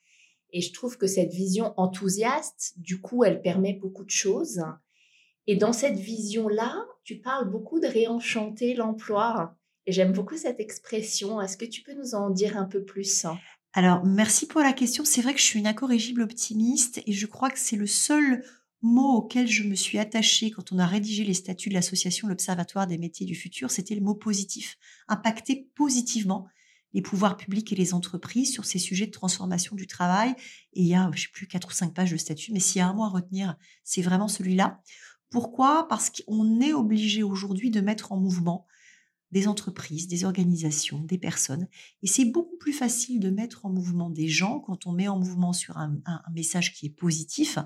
Et 0.51 0.62
je 0.62 0.74
trouve 0.74 0.98
que 0.98 1.07
cette 1.07 1.34
vision 1.34 1.74
enthousiaste, 1.78 2.74
du 2.78 3.00
coup, 3.00 3.24
elle 3.24 3.42
permet 3.42 3.74
beaucoup 3.74 4.06
de 4.06 4.10
choses. 4.10 4.63
Et 5.46 5.56
dans 5.56 5.74
cette 5.74 5.98
vision-là, 5.98 6.86
tu 7.04 7.19
parles 7.19 7.50
beaucoup 7.50 7.80
de 7.80 7.88
réenchanter 7.88 8.74
l'emploi. 8.74 9.56
Et 9.86 9.92
j'aime 9.92 10.13
beaucoup 10.13 10.38
cette 10.38 10.60
expression. 10.60 11.42
Est-ce 11.42 11.57
que 11.57 11.66
tu 11.66 11.84
peux 11.84 11.94
nous 11.94 12.16
en 12.16 12.30
dire 12.30 12.57
un 12.57 12.66
peu 12.66 12.84
plus? 12.84 13.25
Alors, 13.75 14.06
merci 14.06 14.46
pour 14.46 14.62
la 14.62 14.72
question. 14.72 15.04
C'est 15.04 15.22
vrai 15.22 15.34
que 15.34 15.40
je 15.40 15.46
suis 15.46 15.60
une 15.60 15.66
incorrigible 15.66 16.22
optimiste 16.22 17.02
et 17.08 17.12
je 17.12 17.25
crois 17.25 17.50
que 17.50 17.58
c'est 17.58 17.75
le 17.75 17.88
seul 17.88 18.44
mot 18.84 19.14
auquel 19.14 19.48
je 19.48 19.64
me 19.64 19.74
suis 19.74 19.98
attachée 19.98 20.52
quand 20.52 20.72
on 20.72 20.78
a 20.78 20.86
rédigé 20.86 21.24
les 21.24 21.34
statuts 21.34 21.70
de 21.70 21.74
l'association 21.74 22.28
L'Observatoire 22.28 22.86
des 22.86 23.00
métiers 23.00 23.25
du 23.25 23.34
futur, 23.34 23.72
c'était 23.72 23.96
le 23.96 24.02
mot 24.02 24.14
positif. 24.14 24.78
Impacter 25.08 25.70
positivement 25.74 26.48
les 26.94 27.02
pouvoirs 27.02 27.36
publics 27.36 27.74
et 27.74 27.75
les 27.75 27.96
entreprises 27.96 28.54
sur 28.54 28.66
ces 28.66 28.78
sujets 28.78 29.08
de 29.08 29.12
transformation 29.12 29.75
du 29.75 29.88
travail. 29.88 30.36
Et 30.74 30.81
il 30.81 30.88
y 30.88 30.94
a, 30.94 31.10
je 31.16 31.24
sais 31.24 31.30
plus, 31.34 31.48
quatre 31.48 31.70
ou 31.70 31.72
cinq 31.72 31.96
pages 31.96 32.12
de 32.12 32.18
statut, 32.18 32.54
mais 32.54 32.60
s'il 32.60 32.78
y 32.78 32.81
a 32.81 32.88
un 32.88 32.94
mot 32.94 33.06
à 33.06 33.10
retenir, 33.10 33.56
c'est 33.84 34.04
vraiment 34.04 34.28
celui-là. 34.28 34.81
Pourquoi? 35.31 35.88
Parce 35.88 36.12
qu'on 36.12 36.62
est 36.62 36.74
obligé 36.74 37.24
aujourd'hui 37.24 37.72
de 37.72 37.81
mettre 37.81 38.12
en 38.12 38.18
mouvement 38.18 38.68
des 39.33 39.47
entreprises, 39.47 40.07
des 40.07 40.25
organisations, 40.25 41.00
des 41.00 41.18
personnes. 41.18 41.68
Et 42.03 42.07
c'est 42.07 42.25
beaucoup 42.25 42.56
plus 42.57 42.71
facile 42.71 43.19
de 43.19 43.31
mettre 43.31 43.65
en 43.65 43.71
mouvement 43.71 44.12
des 44.12 44.27
gens 44.27 44.59
quand 44.59 44.85
on 44.85 44.91
met 44.91 45.07
en 45.07 45.18
mouvement 45.18 45.53
sur 45.53 45.75
un, 45.75 46.00
message 46.31 46.74
qui 46.74 46.85
est 46.85 46.95
positif, 46.95 47.57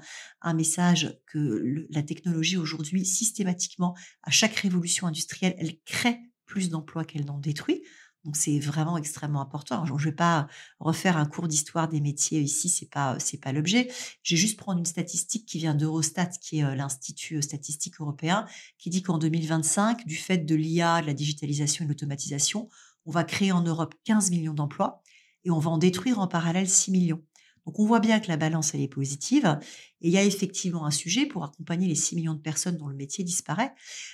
un 0.41 0.53
message 0.53 1.19
que 1.27 1.85
la 1.89 2.03
technologie 2.03 2.55
aujourd'hui, 2.55 3.05
systématiquement, 3.05 3.95
à 4.23 4.31
chaque 4.31 4.55
révolution 4.55 5.07
industrielle, 5.07 5.55
elle 5.59 5.77
crée 5.83 6.17
plus 6.45 6.69
d'emplois 6.69 7.03
qu'elle 7.03 7.25
n'en 7.25 7.37
détruit. 7.37 7.83
Donc 8.27 8.35
c'est 8.35 8.59
vraiment 8.59 8.97
extrêmement 8.97 9.39
important. 9.39 9.85
je 9.85 9.93
ne 9.93 9.97
vais 9.97 10.11
pas 10.11 10.49
refaire 10.81 11.15
un 11.15 11.25
cours 11.25 11.47
d'histoire 11.47 11.87
des 11.87 12.01
métiers 12.01 12.41
ici, 12.41 12.67
c'est 12.67 12.89
pas 12.89 13.17
pas 13.41 13.53
l'objet. 13.53 13.87
Je 14.21 14.35
vais 14.35 14.39
juste 14.41 14.59
prendre 14.59 14.79
une 14.79 14.85
statistique 14.85 15.45
qui 15.45 15.59
vient 15.59 15.73
d'Eurostat, 15.73 16.31
qui 16.41 16.59
est 16.59 16.65
euh, 16.65 16.75
l'institut 16.75 17.41
statistique 17.41 18.01
européen, 18.01 18.45
qui 18.79 18.89
dit 18.89 19.01
qu'en 19.01 19.17
2025, 19.17 20.05
du 20.05 20.17
fait 20.17 20.39
de 20.39 20.55
l'IA, 20.55 21.01
de 21.01 21.07
la 21.07 21.13
digitalisation 21.13 21.83
et 21.83 21.87
de 21.87 21.93
l'automatisation, 21.93 22.67
on 23.05 23.11
va 23.11 23.23
créer 23.23 23.53
en 23.53 23.61
Europe 23.61 23.95
15 24.03 24.29
millions 24.31 24.53
d'emplois 24.53 25.01
et 25.45 25.49
on 25.49 25.59
va 25.59 25.69
en 25.69 25.77
détruire 25.77 26.19
en 26.19 26.27
parallèle 26.27 26.67
6 26.67 26.91
millions. 26.91 27.23
Donc 27.67 27.79
on 27.79 27.85
voit 27.85 27.99
bien 27.99 28.21
que 28.21 28.29
la 28.29 28.37
balance 28.37 28.73
elle 28.73 28.81
est 28.81 28.87
positive 28.87 29.59
et 29.99 30.07
il 30.07 30.13
y 30.13 30.17
a 30.17 30.23
effectivement 30.23 30.85
un 30.85 30.91
sujet 30.91 31.25
pour 31.25 31.43
accompagner 31.43 31.87
les 31.87 31.95
6 31.95 32.15
millions 32.15 32.33
de 32.33 32.39
personnes 32.39 32.77
dont 32.77 32.87
le 32.87 32.95
métier 32.95 33.25
disparaît, 33.25 33.73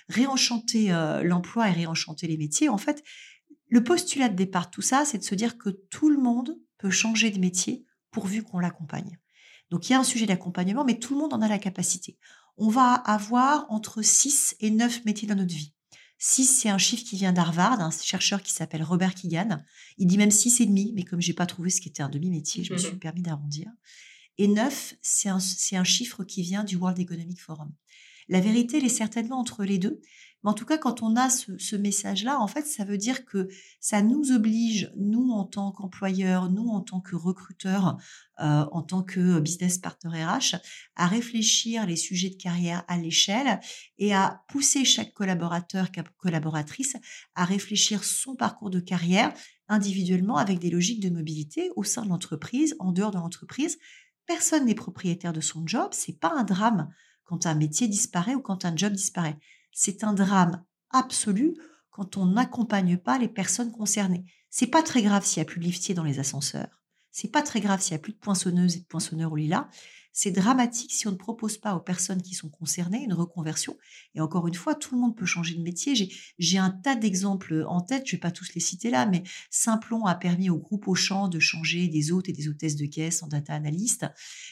réenchanter 0.10 0.92
euh, 0.92 1.22
l'emploi 1.22 1.70
et 1.70 1.72
réenchanter 1.72 2.28
les 2.28 2.38
métiers. 2.38 2.68
En 2.68 2.80
fait, 2.80 3.04
le 3.74 3.84
postulat 3.84 4.30
de 4.30 4.36
départ 4.36 4.68
de 4.68 4.70
tout 4.70 4.84
ça, 4.84 5.04
c'est 5.04 5.18
de 5.18 5.24
se 5.24 5.34
dire 5.34 5.58
que 5.58 5.72
tout 5.72 6.08
le 6.08 6.22
monde 6.22 6.60
peut 6.78 6.92
changer 6.92 7.32
de 7.32 7.40
métier 7.40 7.88
pourvu 8.12 8.44
qu'on 8.44 8.60
l'accompagne. 8.60 9.18
Donc 9.72 9.90
il 9.90 9.94
y 9.94 9.96
a 9.96 10.00
un 10.00 10.04
sujet 10.04 10.28
d'accompagnement, 10.28 10.86
mais 10.86 11.00
tout 11.00 11.16
le 11.16 11.20
monde 11.20 11.34
en 11.34 11.42
a 11.42 11.48
la 11.48 11.58
capacité. 11.58 12.20
On 12.56 12.70
va 12.70 12.94
avoir 12.94 13.66
entre 13.72 14.04
6 14.04 14.58
et 14.60 14.70
9 14.70 15.06
métiers 15.06 15.28
dans 15.28 15.34
notre 15.34 15.56
vie. 15.56 15.74
6, 16.20 16.46
c'est 16.46 16.70
un 16.70 16.78
chiffre 16.78 17.04
qui 17.04 17.16
vient 17.16 17.34
d'Harvard, 17.34 17.82
un 17.82 17.90
chercheur 17.90 18.44
qui 18.44 18.54
s'appelle 18.54 18.84
Robert 18.84 19.16
Keegan. 19.16 19.64
Il 19.98 20.06
dit 20.06 20.20
même 20.20 20.30
6 20.30 20.62
et 20.62 20.68
demi, 20.68 20.94
mais 20.96 21.02
comme 21.02 21.20
j'ai 21.20 21.34
pas 21.34 21.48
trouvé 21.48 21.72
ce 21.72 21.82
qui 21.82 21.90
était 21.90 22.04
un 22.04 22.10
demi-métier, 22.10 22.64
je 22.64 22.74
me 22.74 22.78
suis 22.78 22.98
permis 22.98 23.24
d'arrondir. 23.24 23.72
Et 24.38 24.48
9, 24.48 24.98
c'est 25.02 25.30
un, 25.30 25.40
un 25.72 25.84
chiffre 25.84 26.24
qui 26.24 26.44
vient 26.44 26.64
du 26.64 26.76
World 26.76 27.00
Economic 27.00 27.42
Forum. 27.42 27.74
La 28.30 28.40
vérité, 28.40 28.78
elle 28.78 28.86
est 28.86 28.90
certainement 28.90 29.40
entre 29.40 29.64
les 29.64 29.78
deux. 29.78 30.00
Mais 30.44 30.50
en 30.50 30.54
tout 30.54 30.66
cas, 30.66 30.78
quand 30.78 31.02
on 31.02 31.16
a 31.16 31.30
ce, 31.30 31.76
message-là, 31.76 32.40
en 32.40 32.48
fait, 32.48 32.66
ça 32.68 32.84
veut 32.84 32.98
dire 32.98 33.26
que 33.26 33.48
ça 33.80 34.02
nous 34.02 34.32
oblige, 34.32 34.92
nous 34.98 35.32
en 35.32 35.46
tant 35.46 35.72
qu'employeurs, 35.72 36.50
nous 36.50 36.68
en 36.68 36.82
tant 36.82 37.00
que 37.00 37.16
recruteurs, 37.16 37.98
euh, 38.42 38.66
en 38.72 38.82
tant 38.82 39.04
que 39.04 39.40
business 39.40 39.78
partner 39.78 40.24
RH, 40.24 40.58
à 40.96 41.08
réfléchir 41.08 41.86
les 41.86 41.96
sujets 41.96 42.30
de 42.30 42.36
carrière 42.36 42.84
à 42.90 42.98
l'échelle 42.98 43.62
et 43.98 44.14
à 44.14 44.44
pousser 44.50 44.84
chaque 44.84 45.14
collaborateur, 45.14 45.88
collaboratrice 46.18 46.98
à 47.36 47.46
réfléchir 47.46 48.04
son 48.04 48.36
parcours 48.36 48.70
de 48.70 48.82
carrière 48.82 49.34
individuellement 49.70 50.36
avec 50.36 50.60
des 50.60 50.70
logiques 50.70 51.02
de 51.02 51.10
mobilité 51.10 51.72
au 51.78 51.84
sein 51.84 52.04
de 52.04 52.10
l'entreprise, 52.10 52.76
en 52.80 52.92
dehors 52.92 53.12
de 53.12 53.18
l'entreprise. 53.18 53.80
Personne 54.26 54.66
n'est 54.66 54.76
propriétaire 54.76 55.34
de 55.34 55.42
son 55.42 55.66
job, 55.66 55.90
c'est 55.92 56.20
pas 56.20 56.34
un 56.36 56.44
drame 56.44 56.90
quand 57.34 57.48
un 57.48 57.56
métier 57.56 57.88
disparaît 57.88 58.36
ou 58.36 58.42
quand 58.42 58.64
un 58.64 58.76
job 58.76 58.94
disparaît 58.94 59.40
c'est 59.72 60.04
un 60.04 60.14
drame 60.14 60.64
absolu 60.92 61.56
quand 61.90 62.18
on 62.18 62.28
n'accompagne 62.28 62.98
pas 62.98 63.18
les 63.18 63.28
personnes 63.28 63.72
concernées. 63.72 64.24
C'est 64.50 64.68
pas 64.68 64.84
très 64.84 65.02
grave 65.02 65.26
s'il 65.26 65.42
n'y 65.42 65.48
a 65.48 65.52
plus 65.52 65.60
de 65.60 65.66
liftier 65.66 65.96
dans 65.96 66.04
les 66.04 66.20
ascenseurs. 66.20 66.84
C'est 67.12 67.32
pas 67.32 67.42
très 67.42 67.60
grave 67.60 67.82
s'il 67.82 67.94
n'y 67.94 68.00
a 68.00 68.04
plus 68.04 68.14
de 68.14 68.20
poinçonneuses 68.20 68.76
et 68.76 68.82
de 68.82 68.86
poinçonneurs 68.86 69.32
au 69.32 69.36
lilas 69.36 69.68
c'est 70.14 70.32
dramatique 70.32 70.94
si 70.94 71.08
on 71.08 71.12
ne 71.12 71.18
propose 71.18 71.58
pas 71.58 71.76
aux 71.76 71.80
personnes 71.80 72.22
qui 72.22 72.36
sont 72.36 72.50
concernées 72.50 73.04
une 73.04 73.14
reconversion. 73.14 73.78
Et 74.16 74.22
encore 74.22 74.48
une 74.48 74.54
fois, 74.54 74.76
tout 74.76 74.96
le 74.96 75.02
monde 75.02 75.18
peut 75.18 75.26
changer 75.26 75.56
de 75.56 75.62
métier. 75.62 75.94
J'ai 76.38 76.58
un 76.58 76.70
tas 76.70 76.96
d'exemples 76.96 77.66
en 77.68 77.82
tête, 77.82 78.04
je 78.06 78.16
ne 78.16 78.18
vais 78.18 78.22
pas 78.22 78.32
tous 78.32 78.54
les 78.54 78.62
citer 78.62 78.92
là, 78.92 79.06
mais 79.08 79.24
Simplon 79.50 80.06
a 80.06 80.16
permis 80.16 80.50
au 80.50 80.58
groupe 80.58 80.88
Auchan 80.88 81.28
de 81.28 81.40
changer 81.40 81.88
des 81.88 82.12
hôtes 82.12 82.30
et 82.30 82.34
des 82.34 82.48
hôtesses 82.48 82.76
de 82.76 82.86
caisse 82.86 83.24
en 83.24 83.28
data 83.28 83.54
analyst. 83.54 84.06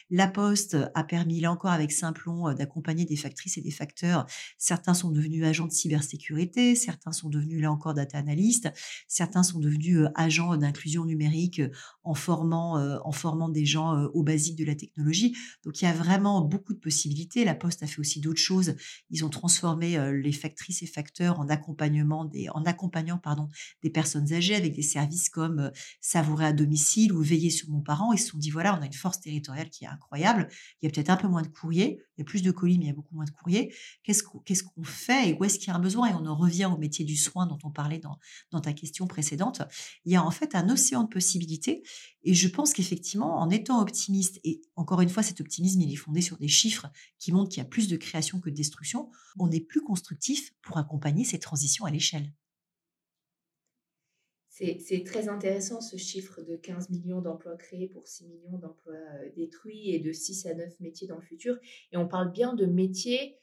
La 0.09 0.27
Poste 0.27 0.77
a 0.95 1.03
permis, 1.03 1.39
là 1.39 1.51
encore 1.51 1.71
avec 1.71 1.91
Simplon, 1.91 2.49
euh, 2.49 2.53
d'accompagner 2.53 3.05
des 3.05 3.15
factrices 3.15 3.57
et 3.57 3.61
des 3.61 3.71
facteurs. 3.71 4.25
Certains 4.57 4.93
sont 4.93 5.11
devenus 5.11 5.43
agents 5.45 5.67
de 5.67 5.71
cybersécurité, 5.71 6.75
certains 6.75 7.11
sont 7.11 7.29
devenus 7.29 7.61
là 7.61 7.71
encore 7.71 7.93
data 7.93 8.17
analyst, 8.17 8.71
certains 9.07 9.43
sont 9.43 9.59
devenus 9.59 9.97
euh, 9.97 10.09
agents 10.15 10.57
d'inclusion 10.57 11.05
numérique 11.05 11.59
euh, 11.59 11.69
en 12.03 12.15
formant, 12.15 12.77
en 13.05 13.11
formant 13.11 13.47
des 13.47 13.65
gens 13.65 14.05
aux 14.13 14.23
basiques 14.23 14.57
de 14.57 14.65
la 14.65 14.73
technologie. 14.73 15.35
Donc 15.63 15.81
il 15.81 15.86
y 15.86 15.88
a 15.88 15.93
vraiment 15.93 16.41
beaucoup 16.41 16.74
de 16.74 16.79
possibilités. 16.79 17.46
La 17.46 17.55
Poste 17.55 17.84
a 17.84 17.88
fait 17.88 18.00
aussi 18.00 18.20
d'autres 18.20 18.41
choses. 18.41 18.75
Ils 19.10 19.25
ont 19.25 19.29
transformé 19.29 19.98
les 20.12 20.31
factrices 20.31 20.81
et 20.84 20.88
facteurs 20.88 21.39
en 21.39 21.48
accompagnement 21.50 22.25
des, 22.25 22.50
en 22.50 22.63
accompagnant 22.63 23.17
pardon 23.17 23.50
des 23.84 23.89
personnes 23.89 24.34
âgées 24.34 24.55
avec 24.55 24.74
des 24.74 24.81
services 24.81 25.29
comme 25.29 25.72
savourer 26.00 26.46
à 26.46 26.53
domicile 26.53 27.13
ou 27.13 27.22
veiller 27.22 27.50
sur 27.50 27.70
mon 27.70 27.81
parent. 27.81 28.13
Ils 28.13 28.20
se 28.20 28.27
sont 28.27 28.38
dit 28.38 28.50
voilà, 28.50 28.77
on 28.77 28.81
a 28.81 28.86
une 28.86 28.93
force 28.93 29.20
territoriale 29.20 29.70
qui 29.70 29.86
est 29.86 29.88
incroyable. 29.88 30.48
Il 30.81 30.86
y 30.86 30.88
a 30.88 30.91
peut-être 30.91 31.10
un 31.10 31.17
peu 31.17 31.27
moins 31.27 31.41
de 31.41 31.48
courrier, 31.48 32.00
il 32.17 32.22
y 32.22 32.24
a 32.24 32.25
plus 32.25 32.41
de 32.41 32.51
colis, 32.51 32.77
mais 32.77 32.86
il 32.86 32.88
y 32.88 32.91
a 32.91 32.96
beaucoup 32.96 33.15
moins 33.15 33.25
de 33.25 33.31
courrier. 33.31 33.74
Qu'est-ce 34.03 34.24
qu'on 34.24 34.84
fait 34.84 35.29
et 35.29 35.34
où 35.34 35.43
est-ce 35.43 35.60
qu'il 35.60 35.67
y 35.67 35.72
a 35.72 35.75
un 35.75 35.79
besoin? 35.79 36.10
Et 36.10 36.13
on 36.13 36.25
en 36.25 36.36
revient 36.36 36.65
au 36.65 36.77
métier 36.77 37.05
du 37.05 37.15
soin 37.15 37.48
dont 37.48 37.60
on 37.63 37.72
parlait 37.72 38.00
dans, 38.00 38.17
dans 38.51 38.62
ta 38.62 38.74
question 38.74 39.08
précédente. 39.08 39.62
Il 40.05 40.12
y 40.12 40.15
a 40.15 40.24
en 40.24 40.31
fait 40.31 40.55
un 40.55 40.70
océan 40.70 41.03
de 41.03 41.10
possibilités. 41.10 41.84
Et 42.23 42.33
je 42.33 42.47
pense 42.47 42.73
qu'effectivement, 42.73 43.39
en 43.39 43.49
étant 43.49 43.81
optimiste, 43.81 44.39
et 44.43 44.61
encore 44.75 45.01
une 45.01 45.09
fois, 45.09 45.23
cet 45.23 45.41
optimisme, 45.41 45.81
il 45.81 45.91
est 45.91 45.95
fondé 45.95 46.21
sur 46.21 46.37
des 46.37 46.47
chiffres 46.47 46.87
qui 47.17 47.31
montrent 47.31 47.49
qu'il 47.49 47.63
y 47.63 47.65
a 47.65 47.69
plus 47.69 47.87
de 47.87 47.97
création 47.97 48.39
que 48.39 48.49
de 48.49 48.55
destruction, 48.55 49.09
on 49.39 49.49
est 49.49 49.59
plus 49.59 49.81
constructif 49.81 50.53
pour 50.61 50.77
accompagner 50.77 51.23
ces 51.23 51.39
transitions 51.39 51.85
à 51.85 51.91
l'échelle. 51.91 52.31
C'est 54.49 55.03
très 55.03 55.27
intéressant 55.27 55.81
ce 55.81 55.97
chiffre 55.97 56.41
de 56.43 56.55
15 56.55 56.91
millions 56.91 57.21
d'emplois 57.21 57.55
créés 57.55 57.87
pour 57.87 58.07
6 58.07 58.27
millions 58.27 58.59
d'emplois 58.59 58.93
euh, 58.93 59.31
détruits 59.35 59.89
et 59.89 59.97
de 59.97 60.11
6 60.11 60.45
à 60.45 60.53
9 60.53 60.79
métiers 60.81 61.07
dans 61.07 61.15
le 61.15 61.23
futur. 61.23 61.57
Et 61.91 61.97
on 61.97 62.07
parle 62.07 62.31
bien 62.31 62.53
de 62.53 62.65
métiers 62.65 63.39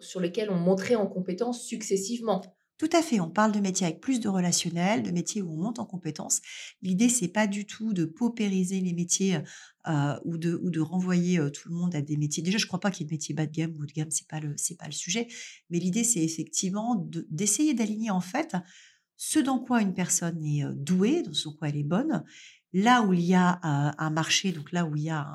sur 0.00 0.20
lesquels 0.20 0.50
on 0.50 0.56
monterait 0.56 0.96
en 0.96 1.06
compétences 1.06 1.64
successivement. 1.64 2.42
Tout 2.80 2.88
à 2.94 3.02
fait, 3.02 3.20
on 3.20 3.28
parle 3.28 3.52
de 3.52 3.60
métiers 3.60 3.86
avec 3.86 4.00
plus 4.00 4.20
de 4.20 4.28
relationnel, 4.30 5.02
de 5.02 5.10
métiers 5.10 5.42
où 5.42 5.52
on 5.52 5.56
monte 5.58 5.78
en 5.80 5.84
compétences. 5.84 6.40
L'idée, 6.80 7.10
c'est 7.10 7.28
pas 7.28 7.46
du 7.46 7.66
tout 7.66 7.92
de 7.92 8.06
paupériser 8.06 8.80
les 8.80 8.94
métiers 8.94 9.36
euh, 9.86 10.18
ou, 10.24 10.38
de, 10.38 10.80
renvoyer 10.80 11.38
euh, 11.38 11.50
tout 11.50 11.68
le 11.68 11.74
monde 11.74 11.94
à 11.94 12.00
des 12.00 12.16
métiers. 12.16 12.42
Déjà, 12.42 12.56
je 12.56 12.64
crois 12.64 12.80
pas 12.80 12.90
qu'il 12.90 13.02
y 13.02 13.04
ait 13.04 13.08
de 13.08 13.12
métiers 13.12 13.34
bas 13.34 13.44
de 13.44 13.52
gamme 13.52 13.76
ou 13.78 13.84
de 13.84 13.92
gamme, 13.92 14.10
c'est 14.10 14.26
pas 14.26 14.40
le 14.40 14.56
pas 14.78 14.86
le 14.86 14.92
sujet. 14.92 15.28
Mais 15.68 15.78
l'idée, 15.78 16.04
c'est 16.04 16.24
effectivement 16.24 17.06
d'essayer 17.28 17.74
d'aligner 17.74 18.10
en 18.10 18.22
fait 18.22 18.56
ce 19.18 19.38
dans 19.38 19.58
quoi 19.58 19.82
une 19.82 19.92
personne 19.92 20.42
est 20.42 20.64
douée, 20.74 21.22
dans 21.22 21.34
ce 21.34 21.50
quoi 21.50 21.68
elle 21.68 21.76
est 21.76 21.82
bonne, 21.82 22.24
là 22.72 23.02
où 23.02 23.12
il 23.12 23.22
y 23.22 23.34
a 23.34 23.60
un 23.62 24.10
marché, 24.10 24.52
donc 24.52 24.72
là 24.72 24.84
où 24.84 24.96
il 24.96 25.02
y 25.04 25.10
a 25.10 25.26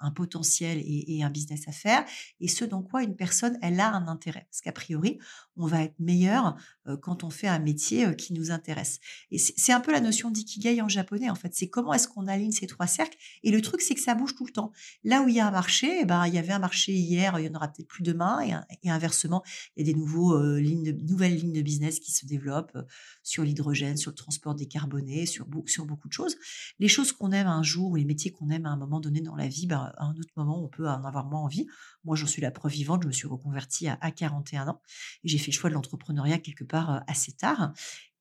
un, 0.00 0.10
potentiel 0.10 0.78
et, 0.78 1.22
un 1.22 1.30
business 1.30 1.68
à 1.68 1.72
faire, 1.72 2.04
et 2.40 2.48
ce 2.48 2.64
dans 2.64 2.82
quoi 2.82 3.02
une 3.02 3.16
personne, 3.16 3.58
elle 3.62 3.80
a 3.80 3.92
un 3.92 4.08
intérêt. 4.08 4.46
Parce 4.50 4.60
qu'a 4.60 4.72
priori, 4.72 5.18
on 5.56 5.66
va 5.66 5.82
être 5.82 5.98
meilleur 5.98 6.56
quand 7.02 7.24
on 7.24 7.30
fait 7.30 7.48
un 7.48 7.58
métier 7.58 8.14
qui 8.16 8.32
nous 8.32 8.50
intéresse. 8.50 9.00
Et 9.30 9.38
c'est 9.38 9.72
un 9.72 9.80
peu 9.80 9.92
la 9.92 10.00
notion 10.00 10.30
d'ikigai 10.30 10.80
en 10.82 10.88
japonais, 10.88 11.30
en 11.30 11.34
fait. 11.34 11.54
C'est 11.54 11.68
comment 11.68 11.92
est-ce 11.94 12.08
qu'on 12.08 12.26
aligne 12.26 12.52
ces 12.52 12.66
trois 12.66 12.86
cercles. 12.86 13.16
Et 13.42 13.50
le 13.50 13.60
truc, 13.60 13.80
c'est 13.80 13.94
que 13.94 14.00
ça 14.00 14.14
bouge 14.14 14.34
tout 14.34 14.46
le 14.46 14.52
temps. 14.52 14.72
Là 15.04 15.22
où 15.22 15.28
il 15.28 15.34
y 15.34 15.40
a 15.40 15.46
un 15.46 15.50
marché, 15.50 16.00
eh 16.02 16.04
ben, 16.04 16.26
il 16.26 16.34
y 16.34 16.38
avait 16.38 16.52
un 16.52 16.58
marché 16.58 16.92
hier, 16.92 17.38
il 17.38 17.46
y 17.46 17.48
en 17.48 17.54
aura 17.54 17.68
peut-être 17.68 17.88
plus 17.88 18.02
demain, 18.02 18.40
et, 18.82 18.90
inversement, 18.90 19.42
il 19.76 19.86
y 19.86 19.90
a 19.90 19.92
des 19.92 19.98
de, 19.98 21.06
nouvelles 21.06 21.36
lignes 21.36 21.52
de 21.52 21.62
business 21.62 22.00
qui 22.00 22.12
se 22.12 22.26
développent 22.26 22.76
sur 23.22 23.42
l'hydrogène, 23.42 23.96
sur 23.96 24.10
le 24.10 24.16
transport 24.16 24.54
décarboné, 24.54 25.26
sur 25.26 25.46
beaucoup 25.46 26.08
de 26.08 26.12
choses 26.12 26.36
les 26.78 26.88
choses 26.88 27.12
qu'on 27.12 27.32
aime 27.32 27.46
un 27.46 27.62
jour 27.62 27.90
ou 27.90 27.96
les 27.96 28.04
métiers 28.04 28.30
qu'on 28.30 28.50
aime 28.50 28.66
à 28.66 28.70
un 28.70 28.76
moment 28.76 29.00
donné 29.00 29.20
dans 29.20 29.36
la 29.36 29.48
vie, 29.48 29.66
bah, 29.66 29.92
à 29.96 30.04
un 30.04 30.14
autre 30.16 30.32
moment, 30.36 30.62
on 30.62 30.68
peut 30.68 30.88
en 30.88 31.04
avoir 31.04 31.26
moins 31.26 31.40
envie. 31.40 31.66
Moi, 32.04 32.16
j'en 32.16 32.26
suis 32.26 32.42
la 32.42 32.50
preuve 32.50 32.72
vivante. 32.72 33.02
Je 33.02 33.08
me 33.08 33.12
suis 33.12 33.28
reconvertie 33.28 33.88
à, 33.88 34.10
41 34.10 34.68
ans 34.68 34.80
et 35.24 35.28
j'ai 35.28 35.38
fait 35.38 35.50
le 35.50 35.56
choix 35.56 35.70
de 35.70 35.74
l'entrepreneuriat 35.74 36.38
quelque 36.38 36.64
part 36.64 36.94
euh, 36.94 37.00
assez 37.06 37.32
tard. 37.32 37.72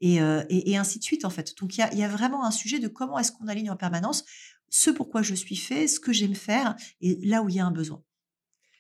Euh, 0.04 0.44
et, 0.50 0.78
ainsi 0.78 1.00
de 1.00 1.04
suite, 1.04 1.26
en 1.26 1.30
fait. 1.30 1.58
Donc, 1.60 1.78
il 1.78 1.98
y 1.98 2.04
a, 2.04 2.08
vraiment 2.08 2.46
un 2.46 2.52
sujet 2.52 2.80
de 2.80 2.88
comment 2.88 3.18
est-ce 3.18 3.32
qu'on 3.32 3.48
aligne 3.48 3.72
en 3.72 3.76
permanence 3.76 4.26
ce 4.70 4.90
pourquoi 4.90 5.22
je 5.22 5.36
suis 5.36 5.56
fait, 5.56 5.88
ce 5.88 6.00
que 6.00 6.12
j'aime 6.12 6.36
faire 6.36 6.76
et 7.00 7.16
là 7.26 7.42
où 7.42 7.50
il 7.50 7.56
y 7.56 7.60
a 7.60 7.66
un 7.66 7.72
besoin. 7.72 8.04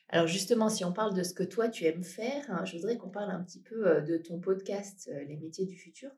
Alors 0.10 0.28
justement, 0.28 0.70
si 0.70 0.84
on 0.84 0.92
parle 0.92 1.16
de 1.16 1.24
ce 1.24 1.34
que 1.34 1.44
toi 1.44 1.70
tu 1.70 1.86
aimes 1.86 2.04
faire, 2.04 2.44
hein, 2.50 2.66
je 2.66 2.76
voudrais 2.76 2.98
qu'on 2.98 3.10
parle 3.10 3.32
un 3.32 3.44
petit 3.44 3.62
peu 3.62 3.88
euh, 3.88 4.02
de 4.02 4.18
ton 4.18 4.40
podcast 4.40 5.10
Les 5.28 5.38
métiers 5.38 5.66
du 5.66 5.76
futur. 5.76 6.12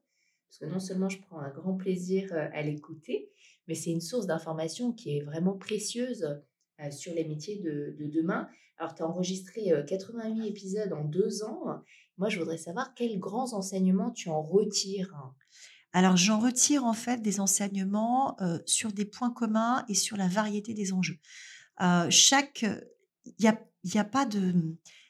Parce 0.49 0.59
que 0.59 0.65
non 0.65 0.79
seulement 0.79 1.09
je 1.09 1.19
prends 1.21 1.39
un 1.39 1.49
grand 1.49 1.75
plaisir 1.75 2.33
à 2.33 2.61
l'écouter, 2.61 3.29
mais 3.67 3.75
c'est 3.75 3.91
une 3.91 4.01
source 4.01 4.27
d'information 4.27 4.93
qui 4.93 5.17
est 5.17 5.21
vraiment 5.21 5.57
précieuse 5.57 6.41
sur 6.91 7.13
les 7.13 7.25
métiers 7.25 7.57
de, 7.59 7.95
demain. 7.99 8.47
Alors, 8.77 8.93
tu 8.95 9.03
as 9.03 9.07
enregistré 9.07 9.73
88 9.87 10.47
épisodes 10.47 10.93
en 10.93 11.03
deux 11.03 11.43
ans. 11.43 11.81
Moi, 12.17 12.29
je 12.29 12.39
voudrais 12.39 12.57
savoir 12.57 12.93
quels 12.93 13.19
grands 13.19 13.53
enseignements 13.53 14.11
tu 14.11 14.29
en 14.29 14.41
retires. 14.41 15.13
Alors, 15.91 16.15
j'en 16.15 16.39
retire 16.39 16.85
en 16.85 16.93
fait 16.93 17.21
des 17.21 17.39
enseignements 17.39 18.37
sur 18.65 18.91
des 18.93 19.05
points 19.05 19.31
communs 19.31 19.83
et 19.89 19.95
sur 19.95 20.15
la 20.15 20.27
variété 20.27 20.73
des 20.73 20.93
enjeux. 20.93 21.19
chaque, 22.09 22.65
il 23.25 23.33
n'y 23.39 23.47
a, 23.47 23.59
y 23.83 23.97
a 23.97 24.05
pas 24.05 24.25
de 24.25 24.53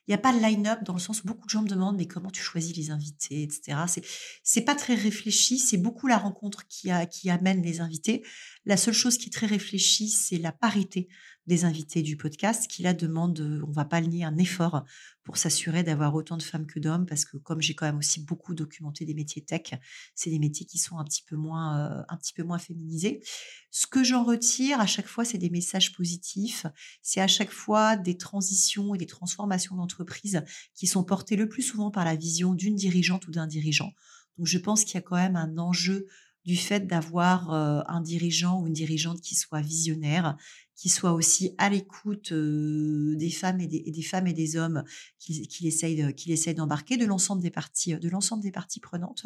il 0.07 0.11
n'y 0.11 0.15
a 0.15 0.19
pas 0.19 0.33
de 0.33 0.39
line-up 0.39 0.83
dans 0.83 0.93
le 0.93 0.99
sens 0.99 1.21
où 1.21 1.27
beaucoup 1.27 1.45
de 1.45 1.49
gens 1.49 1.61
me 1.61 1.67
demandent 1.67 1.97
mais 1.97 2.07
comment 2.07 2.29
tu 2.29 2.41
choisis 2.41 2.75
les 2.75 2.91
invités, 2.91 3.43
etc. 3.43 3.79
C'est 3.87 4.05
c'est 4.41 4.61
pas 4.61 4.75
très 4.75 4.95
réfléchi. 4.95 5.59
C'est 5.59 5.77
beaucoup 5.77 6.07
la 6.07 6.17
rencontre 6.17 6.65
qui 6.67 6.89
a 6.91 7.05
qui 7.05 7.29
amène 7.29 7.61
les 7.61 7.81
invités. 7.81 8.23
La 8.65 8.77
seule 8.77 8.93
chose 8.93 9.17
qui 9.17 9.27
est 9.27 9.33
très 9.33 9.47
réfléchie, 9.47 10.09
c'est 10.09 10.37
la 10.37 10.53
parité 10.53 11.09
des 11.45 11.65
invités 11.65 12.01
du 12.01 12.17
podcast 12.17 12.69
qui 12.69 12.83
là 12.83 12.93
demande, 12.93 13.63
on 13.65 13.71
va 13.71 13.85
pas 13.85 14.01
le 14.01 14.07
nier, 14.07 14.25
un 14.25 14.37
effort 14.37 14.83
pour 15.27 15.35
s'assurer 15.35 15.83
d'avoir 15.83 16.15
autant 16.15 16.37
de 16.37 16.41
femmes 16.41 16.65
que 16.65 16.79
d'hommes 16.79 17.05
parce 17.05 17.25
que 17.25 17.35
comme 17.35 17.61
j'ai 17.61 17.75
quand 17.75 17.85
même 17.85 17.97
aussi 17.97 18.21
beaucoup 18.21 18.55
documenté 18.55 19.03
des 19.03 19.13
métiers 19.13 19.43
tech, 19.43 19.73
c'est 20.15 20.29
des 20.29 20.39
métiers 20.39 20.65
qui 20.65 20.77
sont 20.77 20.99
un 20.99 21.03
petit 21.03 21.21
peu 21.21 21.35
moins 21.35 21.77
euh, 21.77 22.03
un 22.07 22.15
petit 22.15 22.31
peu 22.31 22.43
moins 22.43 22.59
féminisés. 22.59 23.21
Ce 23.69 23.87
que 23.87 24.05
j'en 24.05 24.23
retire 24.23 24.79
à 24.79 24.85
chaque 24.85 25.07
fois, 25.07 25.25
c'est 25.25 25.37
des 25.37 25.49
messages 25.49 25.91
positifs, 25.91 26.65
c'est 27.01 27.19
à 27.19 27.27
chaque 27.27 27.51
fois 27.51 27.97
des 27.97 28.15
transitions 28.15 28.95
et 28.95 28.97
des 28.97 29.05
transformations 29.05 29.75
d'entreprise 29.75 30.45
qui 30.73 30.87
sont 30.87 31.03
portées 31.03 31.35
le 31.35 31.49
plus 31.49 31.61
souvent 31.61 31.91
par 31.91 32.05
la 32.05 32.15
vision 32.15 32.53
d'une 32.53 32.75
dirigeante 32.75 33.27
ou 33.27 33.31
d'un 33.31 33.47
dirigeant. 33.47 33.91
Donc 34.37 34.47
je 34.47 34.57
pense 34.57 34.85
qu'il 34.85 34.93
y 34.93 34.99
a 34.99 35.01
quand 35.01 35.17
même 35.17 35.35
un 35.35 35.57
enjeu 35.57 36.07
du 36.45 36.55
fait 36.55 36.87
d'avoir 36.87 37.51
un 37.51 37.99
dirigeant 37.99 38.61
ou 38.61 38.67
une 38.67 38.73
dirigeante 38.73 39.19
qui 39.19 39.35
soit 39.35 39.59
visionnaire, 39.59 40.37
qui 40.77 40.89
soit 40.89 41.11
aussi 41.11 41.55
à 41.57 41.69
l'écoute 41.69 42.31
des 42.31 43.31
femmes 43.31 43.59
et 43.59 43.67
des, 43.67 44.01
femmes 44.03 44.27
et 44.27 44.33
des 44.33 44.55
hommes 44.55 44.83
qu'il 45.19 45.47
qui 45.47 45.67
essaye 45.67 46.55
d'embarquer, 46.55 46.97
de 46.97 47.05
l'ensemble 47.05 47.41
des 47.41 47.49
parties, 47.49 47.95
de 47.95 48.09
l'ensemble 48.09 48.43
des 48.43 48.51
parties 48.51 48.79
prenantes. 48.79 49.25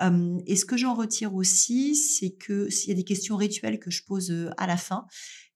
et 0.00 0.56
ce 0.56 0.64
que 0.64 0.76
j'en 0.76 0.94
retire 0.94 1.34
aussi, 1.34 1.96
c'est 1.96 2.30
que 2.30 2.70
s'il 2.70 2.90
y 2.90 2.92
a 2.92 2.94
des 2.96 3.04
questions 3.04 3.36
rituelles 3.36 3.80
que 3.80 3.90
je 3.90 4.04
pose 4.04 4.32
à 4.56 4.68
la 4.68 4.76
fin, 4.76 5.06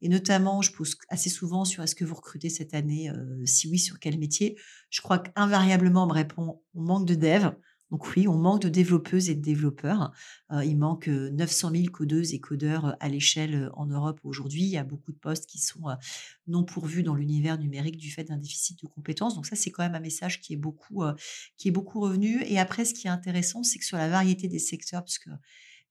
et 0.02 0.08
notamment 0.08 0.62
je 0.62 0.72
pose 0.72 0.96
assez 1.08 1.30
souvent 1.30 1.64
sur 1.64 1.84
est-ce 1.84 1.94
que 1.94 2.04
vous 2.04 2.16
recrutez 2.16 2.50
cette 2.50 2.74
année, 2.74 3.12
si 3.44 3.68
oui, 3.68 3.78
sur 3.78 4.00
quel 4.00 4.18
métier, 4.18 4.58
je 4.90 5.00
crois 5.00 5.20
qu'invariablement 5.20 6.04
on 6.04 6.08
me 6.08 6.12
répond 6.12 6.60
on 6.74 6.82
manque 6.82 7.06
de 7.06 7.14
dev. 7.14 7.52
Donc 7.90 8.06
oui, 8.14 8.28
on 8.28 8.36
manque 8.36 8.62
de 8.62 8.68
développeuses 8.68 9.30
et 9.30 9.34
de 9.34 9.42
développeurs. 9.42 10.12
Euh, 10.52 10.64
il 10.64 10.78
manque 10.78 11.08
900 11.08 11.70
000 11.70 11.84
codeuses 11.86 12.34
et 12.34 12.40
codeurs 12.40 12.96
à 13.00 13.08
l'échelle 13.08 13.70
en 13.74 13.86
Europe 13.86 14.20
aujourd'hui. 14.24 14.62
Il 14.62 14.68
y 14.68 14.76
a 14.76 14.84
beaucoup 14.84 15.12
de 15.12 15.18
postes 15.18 15.46
qui 15.46 15.58
sont 15.58 15.84
non 16.46 16.64
pourvus 16.64 17.02
dans 17.02 17.14
l'univers 17.14 17.58
numérique 17.58 17.96
du 17.96 18.10
fait 18.10 18.24
d'un 18.24 18.36
déficit 18.38 18.80
de 18.82 18.86
compétences. 18.86 19.34
Donc 19.34 19.46
ça, 19.46 19.56
c'est 19.56 19.70
quand 19.70 19.82
même 19.82 19.94
un 19.94 20.00
message 20.00 20.40
qui 20.40 20.52
est 20.52 20.56
beaucoup, 20.56 21.02
qui 21.56 21.68
est 21.68 21.72
beaucoup 21.72 22.00
revenu. 22.00 22.42
Et 22.44 22.58
après, 22.58 22.84
ce 22.84 22.94
qui 22.94 23.06
est 23.06 23.10
intéressant, 23.10 23.62
c'est 23.62 23.78
que 23.78 23.84
sur 23.84 23.96
la 23.96 24.08
variété 24.08 24.48
des 24.48 24.58
secteurs, 24.58 25.02
parce 25.02 25.18
que 25.18 25.30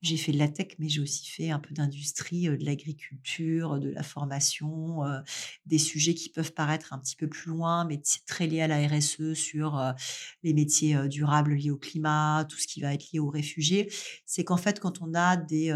j'ai 0.02 0.16
fait 0.16 0.32
de 0.32 0.38
la 0.38 0.48
tech, 0.48 0.70
mais 0.80 0.88
j'ai 0.88 1.02
aussi 1.02 1.28
fait 1.30 1.50
un 1.50 1.60
peu 1.60 1.74
d'industrie, 1.74 2.44
de 2.44 2.66
l'agriculture, 2.66 3.80
de 3.80 3.90
la 3.90 4.04
formation, 4.04 5.02
des 5.66 5.78
sujets 5.78 6.14
qui 6.14 6.30
peuvent 6.30 6.54
paraître 6.54 6.94
un 6.94 7.00
petit 7.00 7.18
peu 7.18 7.28
plus 7.28 7.50
loin, 7.50 7.86
mais 7.86 8.02
très 8.26 8.48
liés 8.48 8.62
à 8.62 8.68
la 8.68 8.88
RSE 8.88 9.34
sur 9.34 9.82
les 10.44 10.54
métiers 10.54 10.98
durables 11.10 11.54
liés 11.54 11.72
au 11.72 11.78
climat, 11.78 12.46
tout 12.50 12.58
ce 12.58 12.68
qui 12.68 12.80
va 12.80 12.94
être 12.94 13.12
lié 13.12 13.20
aux 13.20 13.30
réfugiés. 13.30 13.92
C'est 14.26 14.46
qu'en 14.46 14.56
fait, 14.58 14.80
quand 14.80 15.02
on 15.02 15.14
a 15.14 15.36
des 15.36 15.74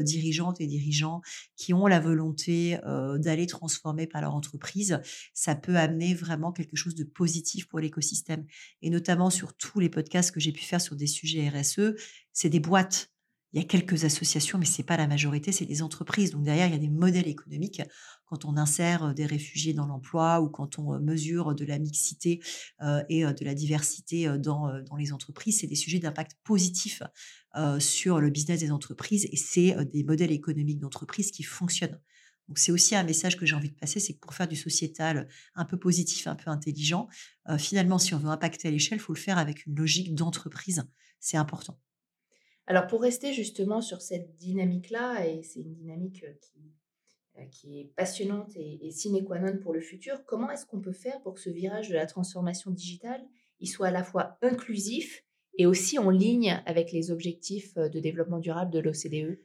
dirigeantes 0.00 0.60
et 0.60 0.66
dirigeants 0.66 1.20
qui 1.56 1.72
ont 1.72 1.86
la 1.86 2.00
volonté 2.00 2.78
d'aller 3.18 3.46
transformer 3.46 4.08
par 4.08 4.22
leur 4.22 4.34
entreprise, 4.34 5.00
ça 5.34 5.54
peut 5.54 5.76
amener 5.76 6.14
vraiment 6.14 6.50
quelque 6.50 6.74
chose 6.76 6.96
de 6.96 7.04
positif 7.04 7.68
pour 7.68 7.78
l'écosystème. 7.78 8.44
Et 8.82 8.90
notamment 8.90 9.30
sur 9.30 9.54
tous 9.54 9.78
les 9.78 9.88
podcasts 9.88 10.32
que 10.32 10.40
j'ai 10.40 10.52
pu 10.52 10.64
faire 10.64 10.80
sur 10.80 10.96
des 10.96 11.06
sujets 11.06 11.48
RSE, 11.48 11.94
c'est 12.32 12.48
des 12.48 12.58
boîtes 12.58 13.11
il 13.52 13.60
y 13.60 13.64
a 13.64 13.66
quelques 13.66 14.04
associations, 14.04 14.58
mais 14.58 14.64
ce 14.64 14.80
n'est 14.80 14.86
pas 14.86 14.96
la 14.96 15.06
majorité, 15.06 15.52
c'est 15.52 15.66
des 15.66 15.82
entreprises. 15.82 16.30
Donc 16.30 16.42
derrière, 16.42 16.66
il 16.66 16.72
y 16.72 16.76
a 16.76 16.78
des 16.78 16.88
modèles 16.88 17.28
économiques 17.28 17.82
quand 18.24 18.46
on 18.46 18.56
insère 18.56 19.14
des 19.14 19.26
réfugiés 19.26 19.74
dans 19.74 19.86
l'emploi 19.86 20.40
ou 20.40 20.48
quand 20.48 20.78
on 20.78 20.98
mesure 21.00 21.54
de 21.54 21.64
la 21.66 21.78
mixité 21.78 22.40
et 23.10 23.24
de 23.24 23.44
la 23.44 23.54
diversité 23.54 24.26
dans, 24.38 24.82
dans 24.84 24.96
les 24.96 25.12
entreprises. 25.12 25.60
C'est 25.60 25.66
des 25.66 25.74
sujets 25.74 25.98
d'impact 25.98 26.38
positif 26.44 27.02
sur 27.78 28.20
le 28.20 28.30
business 28.30 28.60
des 28.60 28.72
entreprises 28.72 29.28
et 29.30 29.36
c'est 29.36 29.76
des 29.92 30.02
modèles 30.02 30.32
économiques 30.32 30.78
d'entreprise 30.78 31.30
qui 31.30 31.42
fonctionnent. 31.42 32.00
Donc 32.48 32.58
c'est 32.58 32.72
aussi 32.72 32.94
un 32.94 33.04
message 33.04 33.36
que 33.36 33.44
j'ai 33.44 33.54
envie 33.54 33.70
de 33.70 33.76
passer, 33.76 34.00
c'est 34.00 34.14
que 34.14 34.20
pour 34.20 34.32
faire 34.32 34.48
du 34.48 34.56
sociétal 34.56 35.28
un 35.54 35.66
peu 35.66 35.78
positif, 35.78 36.26
un 36.26 36.36
peu 36.36 36.50
intelligent, 36.50 37.08
finalement, 37.58 37.98
si 37.98 38.14
on 38.14 38.18
veut 38.18 38.30
impacter 38.30 38.68
à 38.68 38.70
l'échelle, 38.70 38.98
il 38.98 39.02
faut 39.02 39.12
le 39.12 39.20
faire 39.20 39.36
avec 39.36 39.66
une 39.66 39.74
logique 39.74 40.14
d'entreprise. 40.14 40.84
C'est 41.20 41.36
important. 41.36 41.78
Alors 42.66 42.86
pour 42.86 43.02
rester 43.02 43.32
justement 43.32 43.80
sur 43.80 44.00
cette 44.00 44.36
dynamique-là, 44.36 45.26
et 45.26 45.42
c'est 45.42 45.60
une 45.60 45.74
dynamique 45.74 46.24
qui, 46.40 46.72
qui 47.50 47.80
est 47.80 47.92
passionnante 47.96 48.52
et, 48.56 48.90
sine 48.90 49.24
qua 49.24 49.38
non 49.38 49.58
pour 49.58 49.72
le 49.72 49.80
futur. 49.80 50.24
Comment 50.26 50.50
est-ce 50.50 50.66
qu'on 50.66 50.80
peut 50.80 50.92
faire 50.92 51.20
pour 51.22 51.34
que 51.34 51.40
ce 51.40 51.50
virage 51.50 51.88
de 51.88 51.94
la 51.94 52.06
transformation 52.06 52.70
digitale 52.70 53.22
il 53.60 53.68
soit 53.68 53.88
à 53.88 53.92
la 53.92 54.02
fois 54.02 54.38
inclusif 54.42 55.24
et 55.56 55.66
aussi 55.66 55.96
en 55.98 56.10
ligne 56.10 56.60
avec 56.66 56.90
les 56.90 57.12
objectifs 57.12 57.74
de 57.74 58.00
développement 58.00 58.38
durable 58.38 58.72
de 58.72 58.80
l'OCDE 58.80 59.38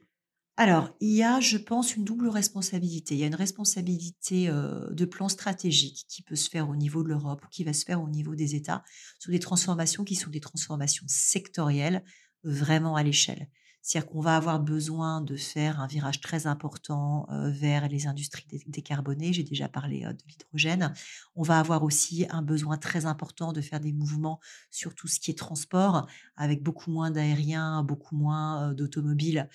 alors, 0.60 0.92
il 0.98 1.14
y 1.14 1.22
a, 1.22 1.38
je 1.38 1.56
pense, 1.56 1.94
une 1.94 2.02
double 2.02 2.26
responsabilité. 2.26 3.14
Il 3.14 3.20
y 3.20 3.22
a 3.22 3.28
une 3.28 3.36
responsabilité 3.36 4.48
de 4.48 5.04
plan 5.04 5.28
stratégique 5.28 6.04
qui 6.08 6.24
peut 6.24 6.34
se 6.34 6.50
faire 6.50 6.68
au 6.68 6.74
niveau 6.74 7.04
de 7.04 7.08
l'Europe 7.10 7.44
ou 7.44 7.48
qui 7.48 7.62
va 7.62 7.72
se 7.72 7.84
faire 7.84 8.02
au 8.02 8.08
niveau 8.08 8.34
des 8.34 8.56
États 8.56 8.82
sur 9.20 9.30
des 9.30 9.38
transformations 9.38 10.02
qui 10.02 10.16
sont 10.16 10.30
des 10.30 10.40
transformations 10.40 11.04
sectorielles 11.06 12.02
vraiment 12.44 12.96
à 12.96 13.02
l'échelle. 13.02 13.48
C'est-à-dire 13.88 14.10
qu'on 14.10 14.20
va 14.20 14.36
avoir 14.36 14.60
besoin 14.60 15.22
de 15.22 15.34
faire 15.34 15.80
un 15.80 15.86
virage 15.86 16.20
très 16.20 16.46
important 16.46 17.26
vers 17.30 17.88
les 17.88 18.06
industries 18.06 18.44
décarbonées. 18.66 19.32
J'ai 19.32 19.44
déjà 19.44 19.66
parlé 19.66 20.00
de 20.00 20.18
l'hydrogène. 20.28 20.92
On 21.36 21.42
va 21.42 21.58
avoir 21.58 21.82
aussi 21.82 22.26
un 22.28 22.42
besoin 22.42 22.76
très 22.76 23.06
important 23.06 23.54
de 23.54 23.62
faire 23.62 23.80
des 23.80 23.94
mouvements 23.94 24.40
sur 24.70 24.94
tout 24.94 25.08
ce 25.08 25.18
qui 25.18 25.30
est 25.30 25.38
transport, 25.38 26.06
avec 26.36 26.62
beaucoup 26.62 26.90
moins 26.90 27.10
d'aériens, 27.10 27.82
beaucoup 27.82 28.14
moins 28.14 28.74
d'automobiles 28.74 29.48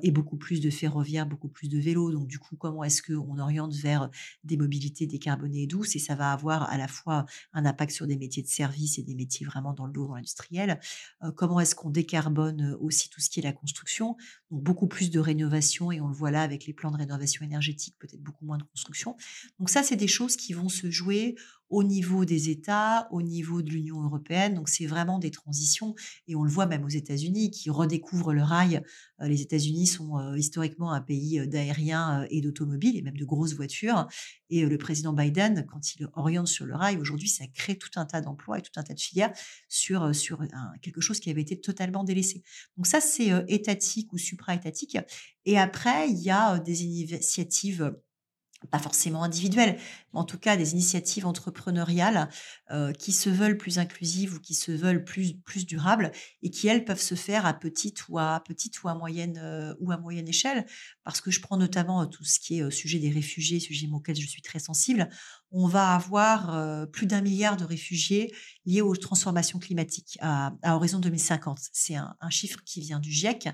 et 0.00 0.10
beaucoup 0.10 0.38
plus 0.38 0.62
de 0.62 0.70
ferroviaires, 0.70 1.26
beaucoup 1.26 1.48
plus 1.48 1.68
de 1.68 1.78
vélos. 1.78 2.10
Donc 2.10 2.26
du 2.26 2.38
coup, 2.38 2.56
comment 2.56 2.84
est-ce 2.84 3.02
qu'on 3.02 3.38
oriente 3.38 3.74
vers 3.74 4.08
des 4.44 4.56
mobilités 4.56 5.06
décarbonées 5.06 5.64
et 5.64 5.66
douces? 5.66 5.94
Et 5.94 5.98
ça 5.98 6.14
va 6.14 6.32
avoir 6.32 6.70
à 6.70 6.78
la 6.78 6.88
fois 6.88 7.26
un 7.52 7.66
impact 7.66 7.92
sur 7.92 8.06
des 8.06 8.16
métiers 8.16 8.42
de 8.42 8.48
service 8.48 8.98
et 8.98 9.02
des 9.02 9.14
métiers 9.14 9.44
vraiment 9.44 9.74
dans 9.74 9.84
le 9.84 9.92
lourd, 9.92 10.08
dans 10.08 10.14
l'industriel. 10.14 10.80
comment 11.36 11.60
est-ce 11.60 11.74
qu'on 11.74 11.90
décarbone 11.90 12.78
aussi 12.80 13.10
tout 13.10 13.20
ce 13.20 13.28
qui 13.28 13.40
est 13.40 13.42
la 13.42 13.52
construction 13.52 13.73
Donc 14.50 14.62
beaucoup 14.62 14.86
plus 14.86 15.10
de 15.10 15.18
rénovation 15.18 15.90
et 15.92 16.00
on 16.00 16.08
le 16.08 16.14
voit 16.14 16.30
là 16.30 16.42
avec 16.42 16.66
les 16.66 16.72
plans 16.72 16.90
de 16.90 16.96
rénovation 16.96 17.44
énergétique, 17.44 17.96
peut-être 17.98 18.22
beaucoup 18.22 18.44
moins 18.44 18.58
de 18.58 18.62
construction. 18.64 19.16
Donc 19.58 19.70
ça, 19.70 19.82
c'est 19.82 19.96
des 19.96 20.08
choses 20.08 20.36
qui 20.36 20.52
vont 20.52 20.68
se 20.68 20.90
jouer 20.90 21.34
au 21.70 21.82
niveau 21.82 22.24
des 22.24 22.50
États, 22.50 23.08
au 23.10 23.22
niveau 23.22 23.62
de 23.62 23.70
l'Union 23.70 24.02
européenne. 24.02 24.54
Donc 24.54 24.68
c'est 24.68 24.86
vraiment 24.86 25.18
des 25.18 25.30
transitions 25.30 25.94
et 26.28 26.36
on 26.36 26.42
le 26.42 26.50
voit 26.50 26.66
même 26.66 26.84
aux 26.84 26.88
États-Unis 26.88 27.50
qui 27.50 27.70
redécouvrent 27.70 28.32
le 28.32 28.42
rail. 28.42 28.82
Euh, 29.20 29.28
les 29.28 29.42
États-Unis 29.42 29.86
sont 29.86 30.18
euh, 30.18 30.36
historiquement 30.36 30.92
un 30.92 31.00
pays 31.00 31.40
euh, 31.40 31.46
d'aériens 31.46 32.26
et 32.30 32.40
d'automobiles 32.40 32.96
et 32.96 33.02
même 33.02 33.16
de 33.16 33.24
grosses 33.24 33.54
voitures. 33.54 34.06
Et 34.50 34.66
le 34.66 34.78
président 34.78 35.12
Biden, 35.12 35.66
quand 35.68 35.94
il 35.94 36.06
oriente 36.14 36.48
sur 36.48 36.66
le 36.66 36.76
rail, 36.76 36.98
aujourd'hui, 36.98 37.28
ça 37.28 37.44
crée 37.52 37.76
tout 37.76 37.90
un 37.96 38.06
tas 38.06 38.20
d'emplois 38.20 38.58
et 38.58 38.62
tout 38.62 38.72
un 38.76 38.82
tas 38.82 38.94
de 38.94 39.00
filières 39.00 39.32
sur, 39.68 40.14
sur 40.14 40.42
quelque 40.80 41.00
chose 41.00 41.18
qui 41.18 41.30
avait 41.30 41.40
été 41.40 41.60
totalement 41.60 42.04
délaissé. 42.04 42.42
Donc 42.76 42.86
ça, 42.86 43.00
c'est 43.00 43.32
étatique 43.48 44.12
ou 44.12 44.18
supra-étatique. 44.18 44.96
Et 45.44 45.58
après, 45.58 46.08
il 46.08 46.18
y 46.18 46.30
a 46.30 46.58
des 46.60 46.84
initiatives 46.84 47.96
pas 48.66 48.78
forcément 48.78 49.22
individuelles, 49.22 49.78
mais 50.12 50.20
en 50.20 50.24
tout 50.24 50.38
cas 50.38 50.56
des 50.56 50.72
initiatives 50.72 51.26
entrepreneuriales 51.26 52.28
euh, 52.70 52.92
qui 52.92 53.12
se 53.12 53.28
veulent 53.28 53.56
plus 53.56 53.78
inclusives 53.78 54.34
ou 54.34 54.40
qui 54.40 54.54
se 54.54 54.72
veulent 54.72 55.04
plus, 55.04 55.34
plus 55.34 55.66
durables 55.66 56.12
et 56.42 56.50
qui, 56.50 56.68
elles, 56.68 56.84
peuvent 56.84 57.00
se 57.00 57.14
faire 57.14 57.46
à 57.46 57.54
petite 57.54 58.08
ou 58.08 58.18
à, 58.18 58.42
petite 58.46 58.82
ou 58.82 58.88
à, 58.88 58.94
moyenne, 58.94 59.38
euh, 59.42 59.74
ou 59.80 59.92
à 59.92 59.96
moyenne 59.96 60.28
échelle. 60.28 60.66
Parce 61.02 61.20
que 61.20 61.30
je 61.30 61.40
prends 61.40 61.56
notamment 61.56 62.02
euh, 62.02 62.06
tout 62.06 62.24
ce 62.24 62.40
qui 62.40 62.58
est 62.58 62.70
sujet 62.70 62.98
des 62.98 63.10
réfugiés, 63.10 63.60
sujet 63.60 63.88
auquel 63.92 64.16
je 64.16 64.26
suis 64.26 64.42
très 64.42 64.58
sensible. 64.58 65.08
On 65.50 65.66
va 65.68 65.94
avoir 65.94 66.88
plus 66.90 67.06
d'un 67.06 67.20
milliard 67.20 67.56
de 67.56 67.64
réfugiés 67.64 68.34
liés 68.64 68.80
aux 68.80 68.96
transformations 68.96 69.60
climatiques 69.60 70.18
à, 70.20 70.52
à 70.62 70.74
horizon 70.74 70.98
2050. 70.98 71.58
C'est 71.72 71.94
un, 71.94 72.16
un 72.20 72.30
chiffre 72.30 72.60
qui 72.64 72.80
vient 72.80 72.98
du 72.98 73.12
GIEC. 73.12 73.48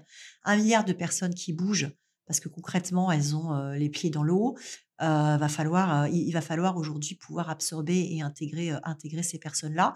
Un 0.45 0.57
milliard 0.57 0.85
de 0.85 0.95
personnes 0.95 1.35
qui 1.35 1.53
bougent 1.53 1.91
parce 2.27 2.39
que 2.39 2.49
concrètement, 2.49 3.11
elles 3.11 3.35
ont 3.35 3.73
les 3.73 3.91
pieds 3.91 4.09
dans 4.09 4.23
l'eau. 4.23 4.57
Euh, 5.03 5.49
falloir, 5.49 6.09
il, 6.09 6.31
va 6.33 6.41
falloir 6.41 6.77
aujourd'hui 6.77 7.15
pouvoir 7.15 7.51
absorber 7.51 8.09
et 8.13 8.23
intégrer, 8.23 8.73
intégrer 8.85 9.23
ces 9.23 9.39
personnes-là. 9.39 9.95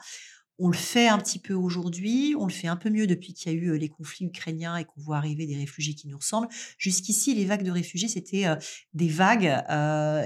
On 0.61 0.69
le 0.69 0.77
fait 0.77 1.09
un 1.09 1.19
petit 1.19 1.41
peu 1.41 1.53
aujourd'hui, 1.53 2.37
on 2.39 2.47
le 2.47 2.53
fait 2.53 2.69
un 2.69 2.77
peu 2.77 2.89
mieux 2.89 3.09
depuis 3.09 3.35
qu'il 3.35 3.51
y 3.51 3.55
a 3.57 3.59
eu 3.59 3.77
les 3.77 3.89
conflits 3.89 4.27
ukrainiens 4.27 4.77
et 4.77 4.85
qu'on 4.85 5.01
voit 5.01 5.17
arriver 5.17 5.47
des 5.47 5.57
réfugiés 5.57 5.95
qui 5.95 6.07
nous 6.07 6.17
ressemblent. 6.17 6.47
Jusqu'ici, 6.79 7.35
les 7.35 7.45
vagues 7.45 7.65
de 7.65 7.73
réfugiés, 7.73 8.07
c'était 8.07 8.45
des 8.93 9.09
vagues 9.09 9.53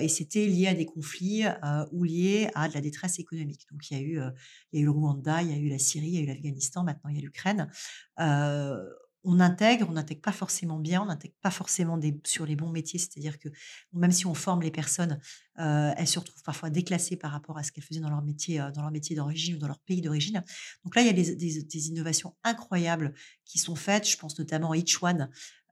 et 0.02 0.08
c'était 0.08 0.44
lié 0.44 0.66
à 0.66 0.74
des 0.74 0.84
conflits 0.84 1.44
ou 1.92 2.04
lié 2.04 2.50
à 2.54 2.68
de 2.68 2.74
la 2.74 2.82
détresse 2.82 3.18
économique. 3.18 3.66
Donc 3.72 3.90
il 3.90 3.96
y 3.96 4.00
a 4.00 4.02
eu 4.02 4.20
le 4.84 4.90
Rwanda, 4.90 5.40
il 5.42 5.50
y 5.50 5.54
a 5.54 5.56
eu 5.56 5.70
la 5.70 5.78
Syrie, 5.78 6.08
il 6.08 6.14
y 6.14 6.18
a 6.18 6.20
eu 6.20 6.26
l'Afghanistan, 6.26 6.84
maintenant 6.84 7.08
il 7.08 7.16
y 7.16 7.20
a 7.20 7.22
l'Ukraine 7.22 7.70
on 9.28 9.40
intègre, 9.40 9.86
on 9.90 9.92
n'intègre 9.92 10.22
pas 10.22 10.32
forcément 10.32 10.78
bien, 10.78 11.02
on 11.02 11.06
n'intègre 11.06 11.34
pas 11.42 11.50
forcément 11.50 12.00
sur 12.24 12.46
les 12.46 12.56
bons 12.56 12.70
métiers, 12.70 12.98
c'est-à-dire 12.98 13.38
que 13.38 13.50
même 13.92 14.10
si 14.10 14.24
on 14.24 14.32
forme 14.32 14.62
les 14.62 14.70
personnes, 14.70 15.20
euh, 15.58 15.92
elles 15.98 16.08
se 16.08 16.18
retrouvent 16.18 16.42
parfois 16.42 16.70
déclassées 16.70 17.16
par 17.16 17.32
rapport 17.32 17.58
à 17.58 17.62
ce 17.62 17.70
qu'elles 17.70 17.84
faisaient 17.84 18.00
dans 18.00 18.08
leur 18.08 18.22
métier, 18.22 18.58
euh, 18.58 18.70
dans 18.70 18.80
leur 18.80 18.90
métier 18.90 19.14
d'origine 19.14 19.56
ou 19.56 19.58
dans 19.58 19.66
leur 19.66 19.80
pays 19.80 20.00
d'origine. 20.00 20.42
Donc 20.82 20.96
là, 20.96 21.02
il 21.02 21.06
y 21.06 21.10
a 21.10 21.12
des, 21.12 21.88
innovations 21.88 22.34
incroyables 22.42 23.12
qui 23.44 23.58
sont 23.58 23.76
faites. 23.76 24.08
Je 24.08 24.16
pense 24.16 24.38
notamment 24.38 24.70
à 24.70 24.78
Each 24.78 24.98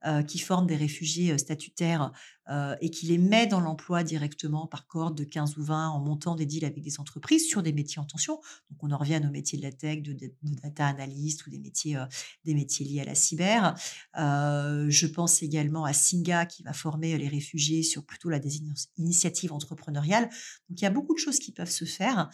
euh, 0.05 0.23
qui 0.23 0.39
forment 0.39 0.67
des 0.67 0.77
réfugiés 0.77 1.33
euh, 1.33 1.39
statutaires 1.39 2.13
euh, 2.51 2.77
et 2.83 2.91
qui 2.91 3.07
les 3.07 3.17
met 3.17 3.47
dans 3.47 3.61
l'emploi 3.61 4.05
directement 4.05 4.67
par 4.67 4.87
cohorte 4.87 5.17
de 5.17 5.25
15 5.25 5.57
ou 5.57 5.63
20 5.63 5.89
en 5.89 6.01
montant 6.01 6.37
des 6.37 6.45
deals 6.45 6.67
avec 6.67 6.83
des 6.83 7.01
entreprises 7.01 7.49
sur 7.49 7.63
des 7.63 7.73
métiers 7.73 7.99
en 7.99 8.05
tension. 8.05 8.35
Donc 8.71 8.83
on 8.83 8.91
en 8.91 8.99
revient 8.99 9.23
aux 9.27 9.31
métiers 9.31 9.57
de 9.57 9.63
la 9.63 9.73
tech, 9.73 10.03
de, 10.03 10.15
data 10.63 10.87
analyst 10.87 11.47
ou 11.47 11.51
des 11.51 11.59
métiers, 11.59 11.99
des 12.45 12.55
métiers 12.55 12.85
liés 12.85 13.01
à 13.01 13.05
la 13.05 13.15
cyber. 13.15 13.75
je 14.15 15.07
pense 15.07 15.43
également 15.43 15.85
à 15.85 15.95
Singa 15.95 16.45
qui 16.45 16.63
va 16.63 16.75
former 16.75 17.17
les 17.17 17.29
réfugiés 17.29 17.83
sur 17.83 18.05
plutôt 18.05 18.29
la 18.29 18.39
des 18.39 18.61
initiatives 18.99 19.53
entrepreneuriales. 19.55 20.29
Donc 20.69 20.79
il 20.79 20.83
y 20.83 20.87
a 20.87 20.91
beaucoup 20.91 21.15
de 21.15 21.19
choses 21.19 21.39
qui 21.39 21.53
peuvent 21.53 21.71
se 21.71 21.87
faire, 21.87 22.31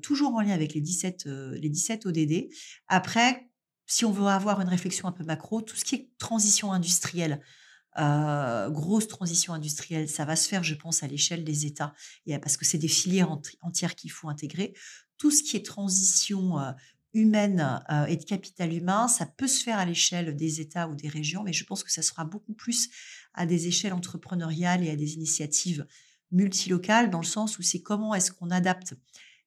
toujours 0.00 0.34
en 0.34 0.40
lien 0.40 0.54
avec 0.54 0.74
les 0.74 0.80
17, 0.80 1.26
les 1.26 1.68
17 1.68 2.06
ODD. 2.06 2.48
Après, 2.86 3.49
si 3.90 4.04
on 4.04 4.12
veut 4.12 4.26
avoir 4.26 4.60
une 4.60 4.68
réflexion 4.68 5.08
un 5.08 5.12
peu 5.12 5.24
macro, 5.24 5.62
tout 5.62 5.74
ce 5.74 5.84
qui 5.84 5.96
est 5.96 6.10
transition 6.18 6.72
industrielle, 6.72 7.42
euh, 7.98 8.70
grosse 8.70 9.08
transition 9.08 9.52
industrielle, 9.52 10.08
ça 10.08 10.24
va 10.24 10.36
se 10.36 10.48
faire, 10.48 10.62
je 10.62 10.76
pense, 10.76 11.02
à 11.02 11.08
l'échelle 11.08 11.42
des 11.42 11.66
États, 11.66 11.92
parce 12.40 12.56
que 12.56 12.64
c'est 12.64 12.78
des 12.78 12.88
filières 12.88 13.36
entières 13.62 13.96
qu'il 13.96 14.12
faut 14.12 14.28
intégrer. 14.28 14.74
Tout 15.18 15.32
ce 15.32 15.42
qui 15.42 15.56
est 15.56 15.66
transition 15.66 16.60
euh, 16.60 16.70
humaine 17.14 17.82
euh, 17.90 18.06
et 18.06 18.16
de 18.16 18.22
capital 18.22 18.72
humain, 18.72 19.08
ça 19.08 19.26
peut 19.26 19.48
se 19.48 19.60
faire 19.60 19.78
à 19.78 19.84
l'échelle 19.84 20.36
des 20.36 20.60
États 20.60 20.88
ou 20.88 20.94
des 20.94 21.08
régions, 21.08 21.42
mais 21.42 21.52
je 21.52 21.64
pense 21.64 21.82
que 21.82 21.90
ça 21.90 22.02
sera 22.02 22.24
beaucoup 22.24 22.54
plus 22.54 22.90
à 23.34 23.44
des 23.44 23.66
échelles 23.66 23.92
entrepreneuriales 23.92 24.84
et 24.84 24.90
à 24.90 24.96
des 24.96 25.14
initiatives 25.14 25.84
multilocales, 26.30 27.10
dans 27.10 27.18
le 27.18 27.26
sens 27.26 27.58
où 27.58 27.62
c'est 27.62 27.82
comment 27.82 28.14
est-ce 28.14 28.30
qu'on 28.30 28.50
adapte 28.50 28.94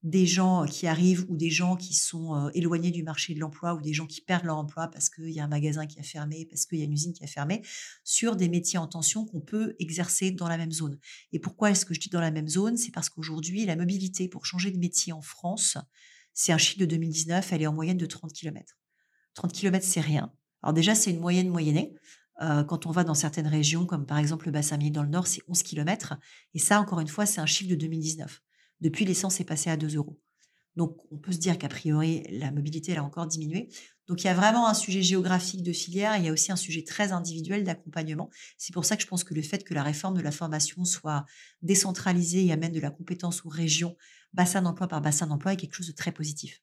des 0.04 0.26
gens 0.26 0.66
qui 0.66 0.86
arrivent 0.86 1.26
ou 1.30 1.38
des 1.38 1.50
gens 1.50 1.78
qui 1.78 1.94
sont 1.94 2.50
éloignés 2.54 2.92
du 2.92 3.04
marché 3.04 3.34
de 3.34 3.40
l'emploi 3.40 3.74
ou 3.74 3.82
des 3.82 3.94
gens 3.94 4.06
qui 4.06 4.20
perdent 4.20 4.44
leur 4.44 4.58
emploi 4.58 4.90
parce 4.90 5.10
qu'il 5.10 5.30
y 5.30 5.40
a 5.40 5.46
un 5.46 5.48
magasin 5.48 5.88
qui 5.88 5.98
a 5.98 6.04
fermé, 6.04 6.46
parce 6.46 6.66
qu'il 6.66 6.80
y 6.80 6.82
a 6.82 6.86
une 6.86 6.92
usine 6.92 7.14
qui 7.14 7.24
a 7.24 7.28
fermé, 7.28 7.62
sur 8.04 8.36
des 8.36 8.50
métiers 8.50 8.78
en 8.78 8.88
tension 8.88 9.26
qu'on 9.26 9.40
peut 9.40 9.76
exercer 9.80 10.32
dans 10.32 10.50
la 10.50 10.58
même 10.58 10.74
zone. 10.74 11.00
Et 11.32 11.40
pourquoi 11.40 11.72
est-ce 11.72 11.86
que 11.86 11.94
je 11.94 12.02
dis 12.02 12.10
dans 12.10 12.20
la 12.20 12.32
même 12.32 12.50
zone? 12.50 12.76
C'est 12.76 12.92
parce 12.92 13.08
qu'aujourd'hui, 13.08 13.66
la 13.66 13.78
mobilité 13.78 14.28
pour 14.28 14.46
changer 14.46 14.72
de 14.72 14.78
métier 14.78 15.14
en 15.14 15.22
France, 15.22 15.78
c'est 16.34 16.52
un 16.52 16.58
chiffre 16.58 16.80
de 16.80 16.86
2019, 16.86 17.54
elle 17.54 17.62
est 17.62 17.68
en 17.68 17.74
moyenne 17.74 17.98
de 17.98 18.06
30 18.06 18.34
km. 18.34 18.78
30 19.36 19.54
km, 19.54 19.86
c'est 19.86 20.02
rien. 20.02 20.34
Alors 20.62 20.74
déjà, 20.74 20.96
c'est 20.96 21.12
une 21.12 21.20
moyenne 21.20 21.48
moyennée. 21.48 21.96
quand 22.40 22.86
on 22.86 22.92
va 22.92 23.04
dans 23.04 23.14
certaines 23.14 23.48
régions, 23.48 23.86
comme 23.86 24.06
par 24.06 24.18
exemple 24.18 24.48
le 24.48 24.52
bassin 24.52 24.78
minier 24.78 24.92
dans 24.92 25.04
le 25.04 25.10
nord, 25.10 25.28
c'est 25.28 25.42
11 25.48 25.64
km. 25.64 26.16
Et 26.54 26.60
ça, 26.60 26.80
encore 26.80 27.00
une 27.00 27.08
fois, 27.08 27.26
c'est 27.26 27.42
un 27.42 27.46
chiffre 27.46 27.70
de 27.70 27.76
2019. 27.76 28.42
Depuis, 28.84 29.06
l'essence 29.06 29.40
est 29.40 29.46
passée 29.46 29.70
à 29.70 29.78
2 29.78 29.96
euros. 29.96 30.20
Donc, 30.76 30.98
on 31.10 31.18
peut 31.18 31.32
se 31.32 31.38
dire 31.38 31.58
qu'a 31.58 31.70
priori, 31.70 32.24
la 32.30 32.52
mobilité, 32.52 32.92
elle 32.92 32.98
a 32.98 33.04
encore 33.04 33.28
diminué. 33.28 33.70
Donc, 34.08 34.24
il 34.24 34.28
y 34.28 34.30
a 34.30 34.34
vraiment 34.34 34.68
un 34.68 34.74
sujet 34.74 35.02
géographique 35.02 35.64
de 35.64 35.72
filière. 35.72 36.18
il 36.18 36.26
y 36.26 36.28
a 36.28 36.34
aussi 36.34 36.52
un 36.52 36.58
sujet 36.58 36.84
très 36.84 37.14
individuel 37.14 37.64
d'accompagnement. 37.64 38.30
C'est 38.58 38.74
pour 38.74 38.84
ça 38.84 38.98
que 38.98 39.02
je 39.02 39.08
pense 39.08 39.24
que 39.24 39.34
le 39.34 39.42
fait 39.42 39.64
que 39.64 39.74
la 39.74 39.84
réforme 39.84 40.18
de 40.18 40.22
la 40.22 40.32
formation 40.32 40.84
soit 40.84 41.26
décentralisée 41.62 42.46
et 42.46 42.52
amène 42.52 42.74
de 42.74 42.82
la 42.82 42.90
compétence 42.90 43.46
aux 43.46 43.50
régions, 43.50 43.96
bassin 44.34 44.62
d'emploi 44.62 44.90
par 44.90 45.00
bassin 45.00 45.28
d'emploi, 45.28 45.54
est 45.54 45.58
quelque 45.58 45.76
chose 45.76 45.88
de 45.88 45.94
très 45.94 46.12
positif. 46.12 46.62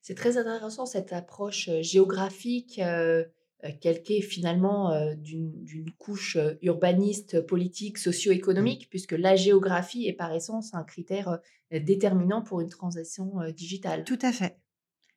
C'est 0.00 0.14
très 0.14 0.38
intéressant 0.38 0.86
cette 0.86 1.12
approche 1.12 1.68
euh, 1.68 1.82
géographique. 1.82 2.78
Euh, 2.78 3.24
calqué 3.70 4.20
finalement 4.20 4.90
euh, 4.90 5.14
d'une 5.14 5.90
couche 5.98 6.36
euh, 6.36 6.54
urbaniste, 6.62 7.40
politique, 7.46 7.98
socio-économique, 7.98 8.88
puisque 8.90 9.12
la 9.12 9.36
géographie 9.36 10.06
est 10.06 10.12
par 10.12 10.32
essence 10.32 10.74
un 10.74 10.82
critère 10.82 11.38
déterminant 11.70 12.42
pour 12.42 12.60
une 12.60 12.68
transition 12.68 13.34
digitale. 13.56 14.04
Tout 14.04 14.18
à 14.22 14.32
fait. 14.32 14.58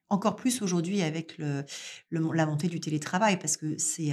Encore 0.09 0.35
plus 0.35 0.61
aujourd'hui 0.61 1.01
avec 1.01 1.37
le, 1.37 1.65
la 2.11 2.45
montée 2.45 2.67
du 2.67 2.79
télétravail, 2.79 3.37
parce 3.37 3.57
que 3.57 3.77
c'est 3.77 4.11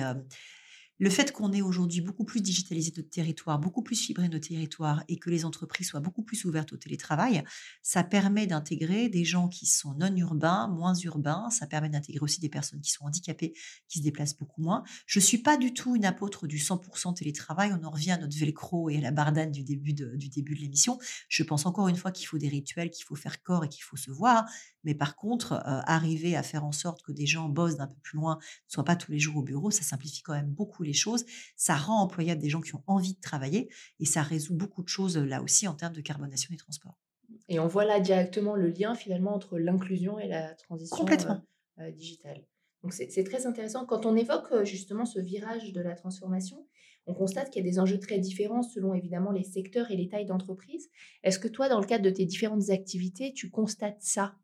Le 0.98 1.10
fait 1.10 1.32
qu'on 1.32 1.52
ait 1.52 1.62
aujourd'hui 1.62 2.00
beaucoup 2.00 2.24
plus 2.24 2.40
digitalisé 2.40 2.92
notre 2.96 3.10
territoire, 3.10 3.58
beaucoup 3.58 3.82
plus 3.82 3.96
fibré 3.96 4.28
nos 4.28 4.38
territoires 4.38 5.02
et 5.08 5.18
que 5.18 5.30
les 5.30 5.44
entreprises 5.44 5.88
soient 5.88 6.00
beaucoup 6.00 6.22
plus 6.22 6.44
ouvertes 6.44 6.72
au 6.72 6.76
télétravail, 6.76 7.42
ça 7.82 8.04
permet 8.04 8.46
d'intégrer 8.46 9.08
des 9.08 9.24
gens 9.24 9.48
qui 9.48 9.66
sont 9.66 9.94
non 9.94 10.14
urbains, 10.16 10.68
moins 10.68 10.94
urbains. 10.94 11.50
Ça 11.50 11.66
permet 11.66 11.88
d'intégrer 11.88 12.22
aussi 12.22 12.40
des 12.40 12.48
personnes 12.48 12.80
qui 12.80 12.92
sont 12.92 13.04
handicapées, 13.04 13.52
qui 13.88 13.98
se 13.98 14.04
déplacent 14.04 14.36
beaucoup 14.36 14.62
moins. 14.62 14.84
Je 15.06 15.18
suis 15.18 15.38
pas 15.38 15.56
du 15.56 15.74
tout 15.74 15.96
une 15.96 16.04
apôtre 16.04 16.46
du 16.46 16.58
100% 16.58 17.14
télétravail. 17.14 17.72
On 17.72 17.84
en 17.84 17.90
revient 17.90 18.12
à 18.12 18.18
notre 18.18 18.36
velcro 18.36 18.88
et 18.88 18.98
à 18.98 19.00
la 19.00 19.10
bardane 19.10 19.50
du 19.50 19.64
début 19.64 19.94
de, 19.94 20.14
du 20.16 20.28
début 20.28 20.54
de 20.54 20.60
l'émission. 20.60 20.98
Je 21.28 21.42
pense 21.42 21.66
encore 21.66 21.88
une 21.88 21.96
fois 21.96 22.12
qu'il 22.12 22.26
faut 22.26 22.38
des 22.38 22.48
rituels, 22.48 22.90
qu'il 22.90 23.04
faut 23.04 23.16
faire 23.16 23.42
corps 23.42 23.64
et 23.64 23.68
qu'il 23.68 23.82
faut 23.82 23.96
se 23.96 24.10
voir. 24.10 24.44
Mais 24.84 24.94
par 24.94 25.16
contre, 25.16 25.52
euh, 25.52 25.80
arriver 25.84 26.36
à 26.36 26.42
faire 26.42 26.64
en 26.64 26.72
sorte 26.72 27.02
que 27.02 27.12
des 27.12 27.26
gens 27.26 27.48
bossent 27.48 27.76
d'un 27.76 27.86
peu 27.86 27.98
plus 28.02 28.16
loin, 28.16 28.36
ne 28.36 28.72
soient 28.72 28.84
pas 28.84 28.96
tous 28.96 29.12
les 29.12 29.18
jours 29.18 29.36
au 29.36 29.42
bureau, 29.42 29.70
ça 29.70 29.82
simplifie 29.82 30.22
quand 30.22 30.34
même 30.34 30.50
beaucoup 30.50 30.82
les 30.82 30.92
choses, 30.92 31.24
ça 31.56 31.74
rend 31.74 32.02
employable 32.02 32.40
des 32.40 32.50
gens 32.50 32.60
qui 32.60 32.74
ont 32.74 32.82
envie 32.86 33.14
de 33.14 33.20
travailler 33.20 33.70
et 34.00 34.04
ça 34.04 34.22
résout 34.22 34.54
beaucoup 34.54 34.82
de 34.82 34.88
choses 34.88 35.16
là 35.16 35.42
aussi 35.42 35.68
en 35.68 35.74
termes 35.74 35.94
de 35.94 36.00
carbonation 36.00 36.48
des 36.50 36.58
transports. 36.58 36.98
Et 37.48 37.58
on 37.58 37.66
voit 37.66 37.84
là 37.84 38.00
directement 38.00 38.54
le 38.54 38.68
lien 38.68 38.94
finalement 38.94 39.34
entre 39.34 39.58
l'inclusion 39.58 40.18
et 40.18 40.28
la 40.28 40.54
transition 40.54 41.06
euh, 41.06 41.34
euh, 41.80 41.90
digitale. 41.90 42.44
Donc 42.82 42.92
c'est 42.92 43.24
très 43.24 43.46
intéressant. 43.46 43.86
Quand 43.86 44.06
on 44.06 44.16
évoque 44.16 44.64
justement 44.64 45.04
ce 45.04 45.20
virage 45.20 45.72
de 45.72 45.80
la 45.80 45.94
transformation, 45.94 46.66
on 47.06 47.14
constate 47.14 47.50
qu'il 47.50 47.64
y 47.64 47.68
a 47.68 47.70
des 47.70 47.78
enjeux 47.78 47.98
très 47.98 48.18
différents 48.18 48.62
selon 48.62 48.94
évidemment 48.94 49.32
les 49.32 49.44
secteurs 49.44 49.90
et 49.90 49.96
les 49.96 50.08
tailles 50.08 50.26
d'entreprise. 50.26 50.88
Est-ce 51.22 51.38
que 51.38 51.48
toi, 51.48 51.68
dans 51.68 51.80
le 51.80 51.86
cadre 51.86 52.04
de 52.04 52.10
tes 52.10 52.24
différentes 52.24 52.70
activités, 52.70 53.32
tu 53.32 53.50
constates 53.50 54.00
ça? 54.00 54.34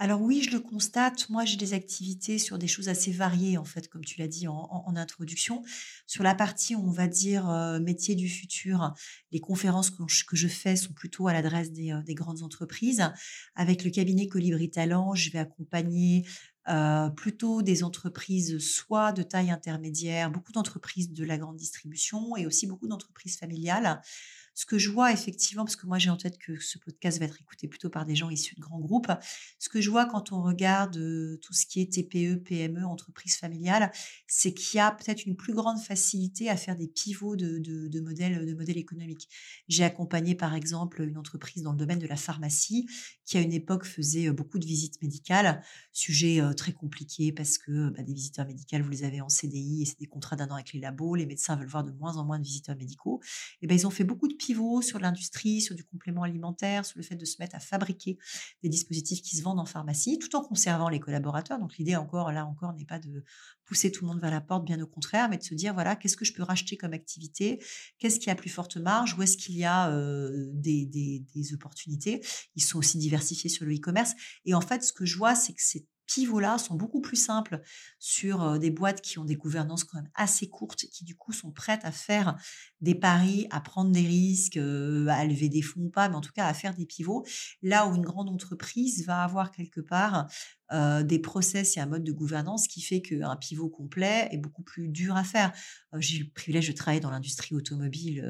Alors 0.00 0.22
oui, 0.22 0.42
je 0.42 0.52
le 0.52 0.60
constate. 0.60 1.28
Moi, 1.28 1.44
j'ai 1.44 1.56
des 1.56 1.74
activités 1.74 2.38
sur 2.38 2.56
des 2.56 2.68
choses 2.68 2.88
assez 2.88 3.10
variées, 3.10 3.58
en 3.58 3.64
fait, 3.64 3.88
comme 3.88 4.04
tu 4.04 4.20
l'as 4.20 4.28
dit 4.28 4.46
en, 4.46 4.94
introduction. 4.94 5.64
Sur 6.06 6.22
la 6.22 6.36
partie, 6.36 6.76
on 6.76 6.90
va 6.90 7.08
dire, 7.08 7.50
euh, 7.50 7.80
métier 7.80 8.14
du 8.14 8.28
futur, 8.28 8.94
les 9.32 9.40
conférences 9.40 9.90
que 9.90 10.36
je, 10.36 10.48
fais 10.48 10.76
sont 10.76 10.92
plutôt 10.92 11.26
à 11.26 11.32
l'adresse 11.32 11.72
des, 11.72 11.90
euh, 11.90 12.02
grandes 12.14 12.44
entreprises. 12.44 13.10
Avec 13.56 13.82
le 13.82 13.90
cabinet 13.90 14.28
Colibri 14.28 14.70
Talent, 14.70 15.14
je 15.14 15.30
vais 15.30 15.40
accompagner 15.40 16.24
euh, 16.68 17.08
plutôt 17.10 17.62
des 17.62 17.82
entreprises 17.82 18.58
soit 18.58 19.12
de 19.12 19.22
taille 19.22 19.50
intermédiaire, 19.50 20.30
beaucoup 20.30 20.52
d'entreprises 20.52 21.12
de 21.12 21.24
la 21.24 21.38
grande 21.38 21.56
distribution 21.56 22.36
et 22.36 22.46
aussi 22.46 22.66
beaucoup 22.66 22.88
d'entreprises 22.88 23.38
familiales 23.38 24.00
ce 24.58 24.66
que 24.66 24.76
je 24.76 24.90
vois 24.90 25.12
effectivement, 25.12 25.64
parce 25.64 25.76
que 25.76 25.86
moi 25.86 25.98
j'ai 25.98 26.10
en 26.10 26.16
tête 26.16 26.36
que 26.36 26.58
ce 26.58 26.78
podcast 26.78 27.20
va 27.20 27.26
être 27.26 27.40
écouté 27.40 27.68
plutôt 27.68 27.90
par 27.90 28.04
des 28.04 28.16
gens 28.16 28.28
issus 28.28 28.56
de 28.56 28.60
grands 28.60 28.80
groupes, 28.80 29.12
ce 29.60 29.68
que 29.68 29.80
je 29.80 29.88
vois 29.88 30.04
quand 30.04 30.32
on 30.32 30.42
regarde 30.42 30.94
tout 31.40 31.52
ce 31.52 31.64
qui 31.64 31.80
est 31.80 31.92
TPE, 31.92 32.42
PME, 32.42 32.84
entreprise 32.84 33.36
familiale, 33.36 33.92
c'est 34.26 34.52
qu'il 34.52 34.78
y 34.78 34.80
a 34.80 34.90
peut-être 34.90 35.26
une 35.26 35.36
plus 35.36 35.54
grande 35.54 35.78
facilité 35.78 36.50
à 36.50 36.56
faire 36.56 36.74
des 36.74 36.88
pivots 36.88 37.36
de, 37.36 37.60
de, 37.60 38.00
modèles, 38.00 38.44
de 38.44 38.52
modèles 38.52 38.78
économiques. 38.78 39.28
J'ai 39.68 39.84
accompagné 39.84 40.34
par 40.34 40.56
exemple 40.56 41.02
une 41.02 41.18
entreprise 41.18 41.62
dans 41.62 41.70
le 41.70 41.78
domaine 41.78 42.00
de 42.00 42.08
la 42.08 42.16
pharmacie 42.16 42.88
qui 43.26 43.38
à 43.38 43.40
une 43.40 43.52
époque 43.52 43.84
faisait 43.84 44.28
beaucoup 44.32 44.58
de 44.58 44.66
visites 44.66 45.00
médicales, 45.02 45.62
sujet 45.92 46.40
très 46.58 46.72
compliqué 46.72 47.32
parce 47.32 47.56
que 47.56 47.90
bah, 47.90 48.02
des 48.02 48.12
visiteurs 48.12 48.46
médicaux, 48.46 48.76
vous 48.82 48.90
les 48.90 49.04
avez 49.04 49.20
en 49.20 49.28
CDI 49.28 49.82
et 49.82 49.84
c'est 49.86 49.98
des 49.98 50.06
contrats 50.06 50.36
d'un 50.36 50.48
an 50.48 50.54
avec 50.54 50.72
les 50.72 50.80
labos, 50.80 51.14
les 51.14 51.26
médecins 51.26 51.56
veulent 51.56 51.68
voir 51.68 51.84
de 51.84 51.92
moins 51.92 52.16
en 52.16 52.24
moins 52.24 52.38
de 52.38 52.44
visiteurs 52.44 52.76
médicaux. 52.76 53.20
Et 53.62 53.66
ben 53.66 53.74
ils 53.74 53.86
ont 53.86 53.90
fait 53.90 54.04
beaucoup 54.04 54.28
de 54.28 54.36
sur 54.82 54.98
l'industrie, 54.98 55.60
sur 55.60 55.74
du 55.74 55.84
complément 55.84 56.22
alimentaire, 56.22 56.84
sur 56.86 56.98
le 56.98 57.04
fait 57.04 57.16
de 57.16 57.24
se 57.24 57.36
mettre 57.38 57.54
à 57.54 57.60
fabriquer 57.60 58.18
des 58.62 58.68
dispositifs 58.68 59.20
qui 59.22 59.36
se 59.36 59.42
vendent 59.42 59.60
en 59.60 59.66
pharmacie, 59.66 60.18
tout 60.18 60.34
en 60.36 60.42
conservant 60.42 60.88
les 60.88 61.00
collaborateurs. 61.00 61.58
Donc 61.58 61.76
l'idée 61.76 61.96
encore, 61.96 62.32
là 62.32 62.46
encore, 62.46 62.72
n'est 62.74 62.86
pas 62.86 62.98
de 62.98 63.24
pousser 63.64 63.92
tout 63.92 64.04
le 64.04 64.08
monde 64.08 64.20
vers 64.20 64.30
la 64.30 64.40
porte, 64.40 64.64
bien 64.64 64.80
au 64.80 64.86
contraire, 64.86 65.28
mais 65.28 65.36
de 65.36 65.42
se 65.42 65.54
dire, 65.54 65.74
voilà, 65.74 65.96
qu'est-ce 65.96 66.16
que 66.16 66.24
je 66.24 66.32
peux 66.32 66.42
racheter 66.42 66.76
comme 66.76 66.94
activité? 66.94 67.62
Qu'est-ce 67.98 68.18
qui 68.18 68.30
a 68.30 68.34
plus 68.34 68.48
forte 68.48 68.76
marge? 68.78 69.16
Où 69.18 69.22
est-ce 69.22 69.36
qu'il 69.36 69.56
y 69.56 69.64
a 69.64 69.92
des, 70.52 70.86
des 70.86 71.52
opportunités? 71.52 72.24
Ils 72.56 72.62
sont 72.62 72.78
aussi 72.78 72.98
diversifiés 72.98 73.50
sur 73.50 73.66
le 73.66 73.74
e-commerce. 73.74 74.14
Et 74.44 74.54
en 74.54 74.62
fait, 74.62 74.82
ce 74.82 74.92
que 74.92 75.04
je 75.04 75.16
vois, 75.18 75.34
c'est 75.34 75.52
que 75.52 75.62
c'est 75.62 75.86
pivots-là 76.08 76.58
sont 76.58 76.74
beaucoup 76.74 77.00
plus 77.00 77.16
simples 77.16 77.60
sur 78.00 78.58
des 78.58 78.72
boîtes 78.72 79.00
qui 79.00 79.20
ont 79.20 79.24
des 79.24 79.36
gouvernances 79.36 79.84
quand 79.84 79.98
même 79.98 80.10
assez 80.14 80.48
courtes, 80.48 80.86
qui 80.90 81.04
du 81.04 81.14
coup 81.14 81.32
sont 81.32 81.52
prêtes 81.52 81.84
à 81.84 81.92
faire 81.92 82.36
des 82.80 82.96
paris, 82.96 83.46
à 83.50 83.60
prendre 83.60 83.92
des 83.92 84.06
risques, 84.06 84.56
à 84.56 85.24
lever 85.24 85.48
des 85.48 85.62
fonds 85.62 85.82
ou 85.82 85.90
pas, 85.90 86.08
mais 86.08 86.16
en 86.16 86.20
tout 86.20 86.32
cas 86.32 86.46
à 86.46 86.54
faire 86.54 86.74
des 86.74 86.86
pivots. 86.86 87.24
Là 87.62 87.86
où 87.86 87.94
une 87.94 88.02
grande 88.02 88.28
entreprise 88.28 89.06
va 89.06 89.22
avoir 89.22 89.52
quelque 89.52 89.80
part 89.80 90.26
des 90.70 91.18
process 91.18 91.76
et 91.76 91.80
un 91.80 91.86
mode 91.86 92.04
de 92.04 92.12
gouvernance 92.12 92.68
qui 92.68 92.80
fait 92.80 93.00
qu'un 93.00 93.36
pivot 93.36 93.68
complet 93.68 94.28
est 94.30 94.38
beaucoup 94.38 94.62
plus 94.62 94.88
dur 94.88 95.16
à 95.16 95.24
faire. 95.24 95.52
J'ai 95.98 96.18
eu 96.18 96.24
le 96.24 96.30
privilège 96.30 96.68
de 96.68 96.72
travailler 96.72 97.00
dans 97.00 97.10
l'industrie 97.10 97.54
automobile 97.54 98.22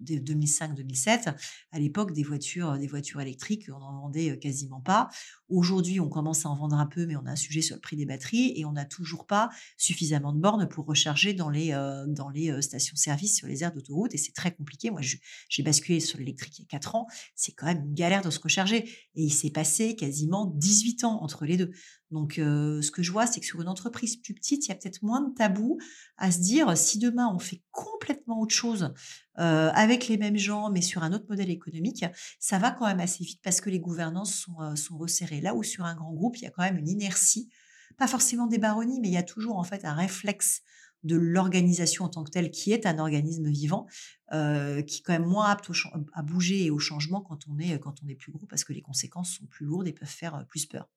de 0.00 0.14
2005-2007. 0.14 1.34
À 1.72 1.78
l'époque, 1.78 2.12
des 2.12 2.22
voitures, 2.22 2.78
des 2.78 2.86
voitures 2.86 3.20
électriques, 3.20 3.68
on 3.68 3.78
n'en 3.78 4.00
vendait 4.02 4.38
quasiment 4.38 4.80
pas. 4.80 5.08
Aujourd'hui, 5.48 5.98
on 6.00 6.08
commence 6.08 6.46
à 6.46 6.48
en 6.48 6.56
vendre 6.56 6.76
un 6.76 6.86
peu, 6.86 7.06
mais 7.06 7.16
on 7.16 7.26
a 7.26 7.32
un 7.32 7.36
sujet 7.36 7.62
sur 7.62 7.74
le 7.74 7.80
prix 7.80 7.96
des 7.96 8.06
batteries 8.06 8.52
et 8.56 8.64
on 8.64 8.72
n'a 8.72 8.84
toujours 8.84 9.26
pas 9.26 9.48
suffisamment 9.76 10.32
de 10.32 10.40
bornes 10.40 10.68
pour 10.68 10.86
recharger 10.86 11.34
dans 11.34 11.50
les, 11.50 11.70
dans 12.06 12.28
les 12.28 12.62
stations-service 12.62 13.36
sur 13.36 13.48
les 13.48 13.64
aires 13.64 13.72
d'autoroute 13.72 14.14
et 14.14 14.18
c'est 14.18 14.32
très 14.32 14.52
compliqué. 14.54 14.90
Moi, 14.90 15.00
j'ai 15.02 15.62
basculé 15.62 16.00
sur 16.00 16.18
l'électrique 16.18 16.58
il 16.58 16.62
y 16.62 16.64
a 16.64 16.68
4 16.68 16.94
ans. 16.94 17.06
C'est 17.34 17.52
quand 17.52 17.66
même 17.66 17.84
une 17.84 17.94
galère 17.94 18.22
de 18.22 18.30
se 18.30 18.40
recharger. 18.40 18.88
Et 19.14 19.22
il 19.22 19.32
s'est 19.32 19.50
passé 19.50 19.96
quasiment 19.96 20.46
18 20.46 21.04
ans 21.04 21.22
entre 21.22 21.44
les 21.48 21.56
deux. 21.56 21.70
Donc, 22.10 22.34
ce 22.36 22.90
que 22.90 23.02
je 23.02 23.12
vois, 23.12 23.26
c'est 23.26 23.40
que 23.40 23.46
sur 23.46 23.60
une 23.60 23.68
entreprise 23.68 24.16
plus 24.16 24.34
petite, 24.34 24.66
il 24.66 24.68
y 24.68 24.72
a 24.72 24.74
peut-être 24.74 25.02
moins 25.02 25.20
de 25.20 25.34
tabous 25.34 25.78
à 26.16 26.30
se 26.30 26.38
dire 26.40 26.76
si 26.76 26.98
demain 26.98 27.28
on 27.34 27.38
fait 27.38 27.62
complètement 27.70 28.40
autre 28.40 28.54
chose 28.54 28.94
avec 29.34 30.08
les 30.08 30.16
mêmes 30.16 30.38
gens, 30.38 30.70
mais 30.70 30.80
sur 30.80 31.02
un 31.02 31.12
autre 31.12 31.26
modèle 31.28 31.50
économique, 31.50 32.04
ça 32.38 32.58
va 32.58 32.70
quand 32.70 32.86
même 32.86 33.00
assez 33.00 33.24
vite 33.24 33.40
parce 33.42 33.60
que 33.60 33.70
les 33.70 33.80
gouvernances 33.80 34.34
sont, 34.34 34.76
sont 34.76 34.96
resserrées. 34.96 35.40
Là 35.40 35.54
où 35.54 35.62
sur 35.62 35.84
un 35.84 35.94
grand 35.94 36.12
groupe, 36.12 36.36
il 36.38 36.42
y 36.42 36.46
a 36.46 36.50
quand 36.50 36.62
même 36.62 36.78
une 36.78 36.88
inertie, 36.88 37.50
pas 37.98 38.06
forcément 38.06 38.46
des 38.46 38.58
baronnies, 38.58 39.00
mais 39.00 39.08
il 39.08 39.14
y 39.14 39.18
a 39.18 39.22
toujours 39.22 39.58
en 39.58 39.64
fait 39.64 39.84
un 39.84 39.94
réflexe 39.94 40.62
de 41.04 41.16
l'organisation 41.16 42.04
en 42.06 42.08
tant 42.08 42.24
que 42.24 42.30
telle, 42.30 42.50
qui 42.50 42.72
est 42.72 42.86
un 42.86 42.98
organisme 42.98 43.48
vivant, 43.48 43.86
qui 44.30 44.36
est 44.36 45.02
quand 45.04 45.12
même 45.12 45.26
moins 45.26 45.46
apte 45.46 45.70
à 46.12 46.22
bouger 46.22 46.64
et 46.64 46.70
au 46.70 46.78
changement 46.78 47.20
quand 47.20 47.46
on, 47.48 47.58
est, 47.58 47.78
quand 47.78 48.02
on 48.02 48.08
est 48.08 48.16
plus 48.16 48.32
gros, 48.32 48.46
parce 48.46 48.64
que 48.64 48.72
les 48.72 48.82
conséquences 48.82 49.30
sont 49.30 49.46
plus 49.46 49.64
lourdes 49.64 49.86
et 49.86 49.92
peuvent 49.92 50.08
faire 50.08 50.44
plus 50.48 50.66
peur. 50.66 50.88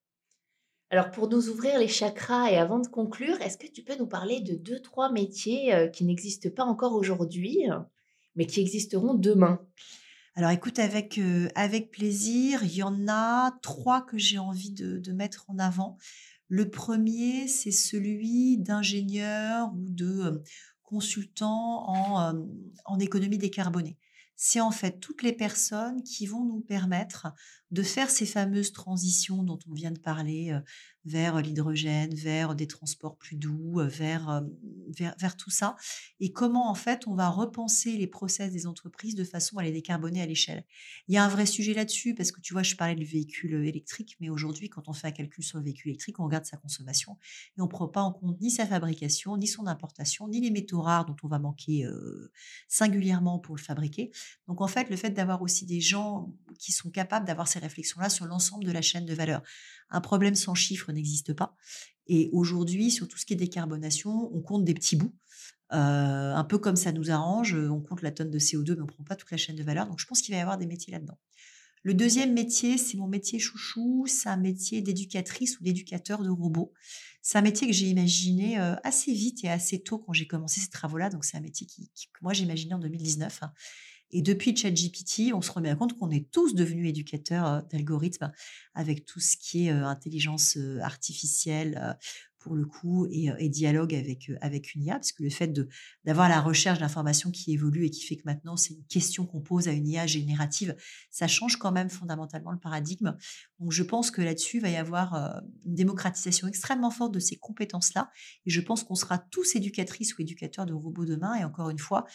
Alors 0.91 1.09
pour 1.09 1.29
nous 1.29 1.47
ouvrir 1.47 1.79
les 1.79 1.87
chakras 1.87 2.51
et 2.51 2.57
avant 2.57 2.79
de 2.79 2.87
conclure, 2.87 3.41
est-ce 3.41 3.57
que 3.57 3.65
tu 3.65 3.81
peux 3.81 3.95
nous 3.95 4.07
parler 4.07 4.41
de 4.41 4.55
deux, 4.55 4.81
trois 4.81 5.09
métiers 5.09 5.73
euh, 5.73 5.87
qui 5.87 6.03
n'existent 6.03 6.49
pas 6.49 6.65
encore 6.65 6.91
aujourd'hui, 6.95 7.59
mais 8.35 8.45
qui 8.45 8.59
existeront 8.59 9.13
demain? 9.13 9.61
Alors 10.35 10.51
écoute, 10.51 10.79
avec, 10.79 11.17
euh, 11.17 11.47
avec 11.55 11.91
plaisir, 11.91 12.65
il 12.65 12.75
y 12.75 12.83
en 12.83 13.07
a 13.07 13.57
trois 13.61 14.01
que 14.01 14.17
j'ai 14.17 14.37
envie 14.37 14.71
de, 14.71 15.11
mettre 15.13 15.45
en 15.47 15.59
avant. 15.59 15.97
Le 16.49 16.69
premier, 16.69 17.47
c'est 17.47 17.71
celui 17.71 18.57
d'ingénieur 18.57 19.71
ou 19.73 19.89
de 19.89 20.23
euh, 20.23 20.43
consultant 20.83 21.85
en, 21.87 22.33
en 22.83 22.99
économie 22.99 23.37
décarbonée 23.37 23.97
c'est 24.43 24.59
en 24.59 24.71
fait 24.71 24.99
toutes 24.99 25.21
les 25.21 25.33
personnes 25.33 26.01
qui 26.01 26.25
vont 26.25 26.43
nous 26.43 26.61
permettre 26.61 27.27
de 27.71 27.83
faire 27.83 28.09
ces 28.09 28.25
fameuses 28.25 28.73
transitions 28.73 29.43
dont 29.43 29.59
on 29.69 29.73
vient 29.73 29.91
de 29.91 29.99
parler 29.99 30.57
vers 31.05 31.41
l'hydrogène, 31.41 32.13
vers 32.13 32.53
des 32.53 32.67
transports 32.67 33.17
plus 33.17 33.35
doux, 33.35 33.79
vers, 33.79 34.43
vers, 34.97 35.35
tout 35.35 35.49
ça, 35.49 35.75
et 36.19 36.31
comment 36.31 36.69
en 36.69 36.75
fait 36.75 37.07
on 37.07 37.15
va 37.15 37.29
repenser 37.29 37.97
les 37.97 38.07
process 38.07 38.51
des 38.51 38.67
entreprises 38.67 39.15
de 39.15 39.23
façon 39.23 39.57
à 39.57 39.63
les 39.63 39.71
décarboner 39.71 40.21
à 40.21 40.25
l'échelle? 40.25 40.63
Il 41.07 41.15
y 41.15 41.17
a 41.17 41.23
un 41.23 41.29
vrai 41.29 41.45
sujet 41.45 41.73
là-dessus, 41.73 42.13
parce 42.13 42.31
que 42.31 42.41
tu 42.41 42.53
vois, 42.53 42.63
je 42.63 42.75
parlais 42.75 42.95
du 42.95 43.05
véhicule 43.05 43.65
électrique, 43.65 44.17
mais 44.19 44.29
aujourd'hui, 44.29 44.69
quand 44.69 44.87
on 44.89 44.93
fait 44.93 45.07
un 45.07 45.11
calcul 45.11 45.43
sur 45.43 45.57
le 45.57 45.63
véhicule 45.63 45.89
électrique, 45.89 46.19
on 46.19 46.25
regarde 46.25 46.45
sa 46.45 46.57
consommation, 46.57 47.17
et 47.57 47.61
on 47.61 47.65
ne 47.65 47.69
prend 47.69 47.87
pas 47.87 48.01
en 48.01 48.11
compte 48.11 48.39
ni 48.39 48.51
sa 48.51 48.67
fabrication, 48.67 49.37
ni 49.37 49.47
son 49.47 49.65
importation, 49.67 50.27
ni 50.27 50.39
les 50.39 50.51
métaux 50.51 50.81
rares 50.81 51.05
dont 51.05 51.15
on 51.23 51.27
va 51.27 51.39
manquer 51.39 51.87
singulièrement 52.67 53.39
pour 53.39 53.55
le 53.55 53.61
fabriquer. 53.61 54.11
Donc 54.47 54.61
en 54.61 54.67
fait, 54.67 54.89
le 54.89 54.95
fait 54.97 55.11
d'avoir 55.11 55.41
aussi 55.41 55.65
des 55.65 55.81
gens 55.81 56.31
qui 56.59 56.71
sont 56.71 56.91
capables 56.91 57.25
d'avoir 57.25 57.47
ces 57.47 57.60
réflexions-là 57.61 58.09
sur 58.09 58.25
l'ensemble 58.25 58.65
de 58.65 58.71
la 58.71 58.81
chaîne 58.81 59.05
de 59.05 59.13
valeur. 59.13 59.41
Un 59.89 60.01
problème 60.01 60.35
sans 60.35 60.55
chiffre 60.55 60.91
n'existe 60.91 61.33
pas. 61.33 61.55
Et 62.07 62.29
aujourd'hui, 62.33 62.91
sur 62.91 63.07
tout 63.07 63.17
ce 63.17 63.25
qui 63.25 63.33
est 63.33 63.37
décarbonation, 63.37 64.29
on 64.35 64.41
compte 64.41 64.65
des 64.65 64.73
petits 64.73 64.95
bouts. 64.95 65.15
Euh, 65.73 66.35
un 66.35 66.43
peu 66.43 66.57
comme 66.57 66.75
ça 66.75 66.91
nous 66.91 67.11
arrange, 67.11 67.55
on 67.55 67.79
compte 67.79 68.01
la 68.01 68.11
tonne 68.11 68.29
de 68.29 68.39
CO2, 68.39 68.75
mais 68.75 68.81
on 68.81 68.85
ne 68.85 68.91
prend 68.91 69.03
pas 69.03 69.15
toute 69.15 69.31
la 69.31 69.37
chaîne 69.37 69.55
de 69.55 69.63
valeur. 69.63 69.87
Donc 69.87 69.99
je 69.99 70.05
pense 70.05 70.21
qu'il 70.21 70.33
va 70.33 70.39
y 70.39 70.41
avoir 70.41 70.57
des 70.57 70.65
métiers 70.65 70.91
là-dedans. 70.91 71.17
Le 71.83 71.93
deuxième 71.95 72.33
métier, 72.33 72.77
c'est 72.77 72.97
mon 72.97 73.07
métier 73.07 73.39
chouchou, 73.39 74.05
c'est 74.05 74.29
un 74.29 74.37
métier 74.37 74.81
d'éducatrice 74.81 75.59
ou 75.59 75.63
d'éducateur 75.63 76.21
de 76.21 76.29
robots. 76.29 76.73
C'est 77.23 77.37
un 77.37 77.41
métier 77.41 77.65
que 77.65 77.73
j'ai 77.73 77.87
imaginé 77.87 78.59
euh, 78.59 78.75
assez 78.83 79.13
vite 79.13 79.43
et 79.43 79.49
assez 79.49 79.81
tôt 79.81 79.97
quand 79.97 80.13
j'ai 80.13 80.27
commencé 80.27 80.59
ces 80.59 80.69
travaux-là. 80.69 81.09
Donc 81.09 81.25
c'est 81.25 81.37
un 81.37 81.41
métier 81.41 81.65
que 81.65 82.19
moi 82.21 82.33
j'ai 82.33 82.43
imaginé 82.43 82.73
en 82.75 82.79
2019. 82.79 83.41
Et 84.11 84.21
depuis 84.21 84.55
ChatGPT, 84.55 85.33
on 85.33 85.41
se 85.41 85.51
remet 85.51 85.75
compte 85.75 85.97
qu'on 85.97 86.11
est 86.11 86.29
tous 86.31 86.55
devenus 86.55 86.89
éducateurs 86.89 87.63
d'algorithmes 87.67 88.31
avec 88.73 89.05
tout 89.05 89.19
ce 89.19 89.37
qui 89.37 89.67
est 89.67 89.69
intelligence 89.69 90.57
artificielle 90.81 91.97
pour 92.41 92.55
le 92.55 92.65
coup, 92.65 93.07
et, 93.11 93.49
dialogue 93.49 93.93
avec, 93.93 94.31
avec 94.41 94.73
une 94.73 94.83
IA, 94.83 94.95
parce 94.95 95.11
que 95.11 95.23
le 95.23 95.29
fait 95.29 95.53
d'avoir 96.03 96.27
la 96.27 96.41
recherche 96.41 96.79
d'informations 96.79 97.29
qui 97.29 97.53
évolue 97.53 97.85
et 97.85 97.91
qui 97.91 98.03
fait 98.03 98.15
que 98.15 98.23
maintenant 98.25 98.57
c'est 98.57 98.73
une 98.73 98.83
question 98.85 99.27
qu'on 99.27 99.41
pose 99.41 99.67
à 99.67 99.71
une 99.71 99.87
IA 99.87 100.07
générative, 100.07 100.75
ça 101.11 101.27
change 101.27 101.57
quand 101.57 101.71
même 101.71 101.89
fondamentalement 101.89 102.51
le 102.51 102.57
paradigme. 102.57 103.15
Donc 103.59 103.71
je 103.71 103.83
pense 103.83 104.09
que 104.09 104.21
là-dessus, 104.23 104.57
il 104.57 104.61
va 104.61 104.69
y 104.69 104.75
avoir 104.75 105.41
une 105.65 105.75
démocratisation 105.75 106.47
extrêmement 106.47 106.89
forte 106.89 107.13
de 107.13 107.19
ces 107.19 107.35
compétences-là, 107.35 108.09
et 108.45 108.49
je 108.49 108.61
pense 108.61 108.83
qu'on 108.83 108.95
sera 108.95 109.19
tous 109.19 109.55
éducatrices 109.55 110.17
ou 110.17 110.21
éducateurs 110.21 110.65
de 110.65 110.73
robots 110.73 111.05
demain, 111.05 111.35
et 111.35 111.43
encore 111.43 111.69
une 111.69 111.79
fois, 111.79 112.05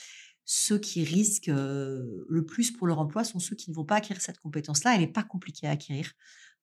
ceux 0.46 0.78
qui 0.78 1.04
risquent 1.04 1.50
le 1.52 2.44
plus 2.46 2.70
pour 2.70 2.86
leur 2.86 3.00
emploi 3.00 3.24
sont 3.24 3.40
ceux 3.40 3.56
qui 3.56 3.70
ne 3.70 3.74
vont 3.74 3.84
pas 3.84 3.96
acquérir 3.96 4.22
cette 4.22 4.38
compétence-là. 4.38 4.94
Elle 4.94 5.00
n'est 5.00 5.06
pas 5.08 5.24
compliquée 5.24 5.66
à 5.66 5.72
acquérir 5.72 6.12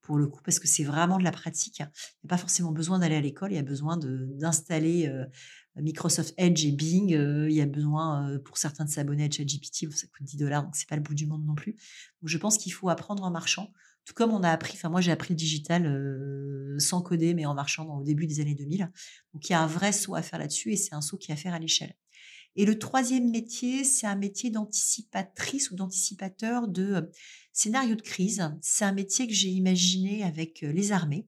pour 0.01 0.17
le 0.17 0.27
coup, 0.27 0.41
parce 0.43 0.59
que 0.59 0.67
c'est 0.67 0.83
vraiment 0.83 1.17
de 1.17 1.23
la 1.23 1.31
pratique. 1.31 1.79
Il 1.79 1.83
n'y 1.83 2.27
a 2.27 2.29
pas 2.29 2.37
forcément 2.37 2.71
besoin 2.71 2.99
d'aller 2.99 3.15
à 3.15 3.21
l'école, 3.21 3.51
il 3.51 3.55
y 3.55 3.59
a 3.59 3.63
besoin 3.63 3.97
d'installer 3.97 5.09
Microsoft 5.77 6.33
Edge 6.37 6.65
et 6.65 6.71
Bing, 6.71 7.09
il 7.09 7.53
y 7.53 7.61
a 7.61 7.65
besoin 7.65 8.37
pour 8.39 8.57
certains 8.57 8.83
de 8.85 8.89
s'abonner 8.89 9.23
à 9.25 9.31
ChatGPT, 9.31 9.91
ça 9.93 10.07
coûte 10.07 10.23
10 10.23 10.37
dollars, 10.37 10.63
donc 10.63 10.75
c'est 10.75 10.89
pas 10.89 10.97
le 10.97 11.01
bout 11.01 11.15
du 11.15 11.25
monde 11.25 11.45
non 11.45 11.55
plus. 11.55 11.77
Je 12.23 12.37
pense 12.37 12.57
qu'il 12.57 12.73
faut 12.73 12.89
apprendre 12.89 13.23
en 13.23 13.31
marchant, 13.31 13.71
tout 14.03 14.13
comme 14.13 14.31
on 14.31 14.43
a 14.43 14.49
appris, 14.49 14.73
enfin 14.75 14.89
moi 14.89 14.99
j'ai 14.99 15.11
appris 15.11 15.33
le 15.33 15.37
digital 15.37 16.75
sans 16.79 17.01
coder, 17.01 17.33
mais 17.33 17.45
en 17.45 17.53
marchant 17.53 17.87
au 17.97 18.03
début 18.03 18.27
des 18.27 18.41
années 18.41 18.55
2000. 18.55 18.91
Donc 19.33 19.47
il 19.47 19.53
y 19.53 19.55
a 19.55 19.61
un 19.61 19.67
vrai 19.67 19.93
saut 19.93 20.15
à 20.15 20.21
faire 20.21 20.39
là-dessus 20.39 20.73
et 20.73 20.75
c'est 20.75 20.95
un 20.95 21.01
saut 21.01 21.17
qui 21.17 21.31
est 21.31 21.33
à 21.33 21.37
faire 21.37 21.53
à 21.53 21.59
l'échelle. 21.59 21.95
Et 22.55 22.65
le 22.65 22.77
troisième 22.77 23.31
métier, 23.31 23.83
c'est 23.83 24.05
un 24.05 24.15
métier 24.15 24.51
d'anticipatrice 24.51 25.71
ou 25.71 25.75
d'anticipateur 25.75 26.67
de 26.67 27.09
scénario 27.51 27.95
de 27.95 28.01
crise. 28.01 28.51
C'est 28.61 28.85
un 28.85 28.91
métier 28.91 29.27
que 29.27 29.33
j'ai 29.33 29.49
imaginé 29.49 30.23
avec 30.23 30.61
les 30.61 30.91
armées. 30.91 31.27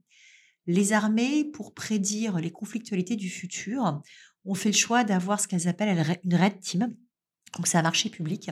Les 0.68 0.94
armées, 0.94 1.46
pour 1.46 1.74
prédire 1.74 2.38
les 2.38 2.52
conflictualités 2.52 3.16
du 3.16 3.30
futur, 3.30 4.02
ont 4.46 4.54
fait 4.54 4.70
le 4.70 4.76
choix 4.76 5.04
d'avoir 5.04 5.40
ce 5.40 5.48
qu'elles 5.48 5.68
appellent 5.68 6.20
une 6.24 6.36
red 6.36 6.60
team. 6.60 6.96
Donc 7.56 7.68
c'est 7.68 7.78
un 7.78 7.84
marché 7.84 8.10
public. 8.10 8.52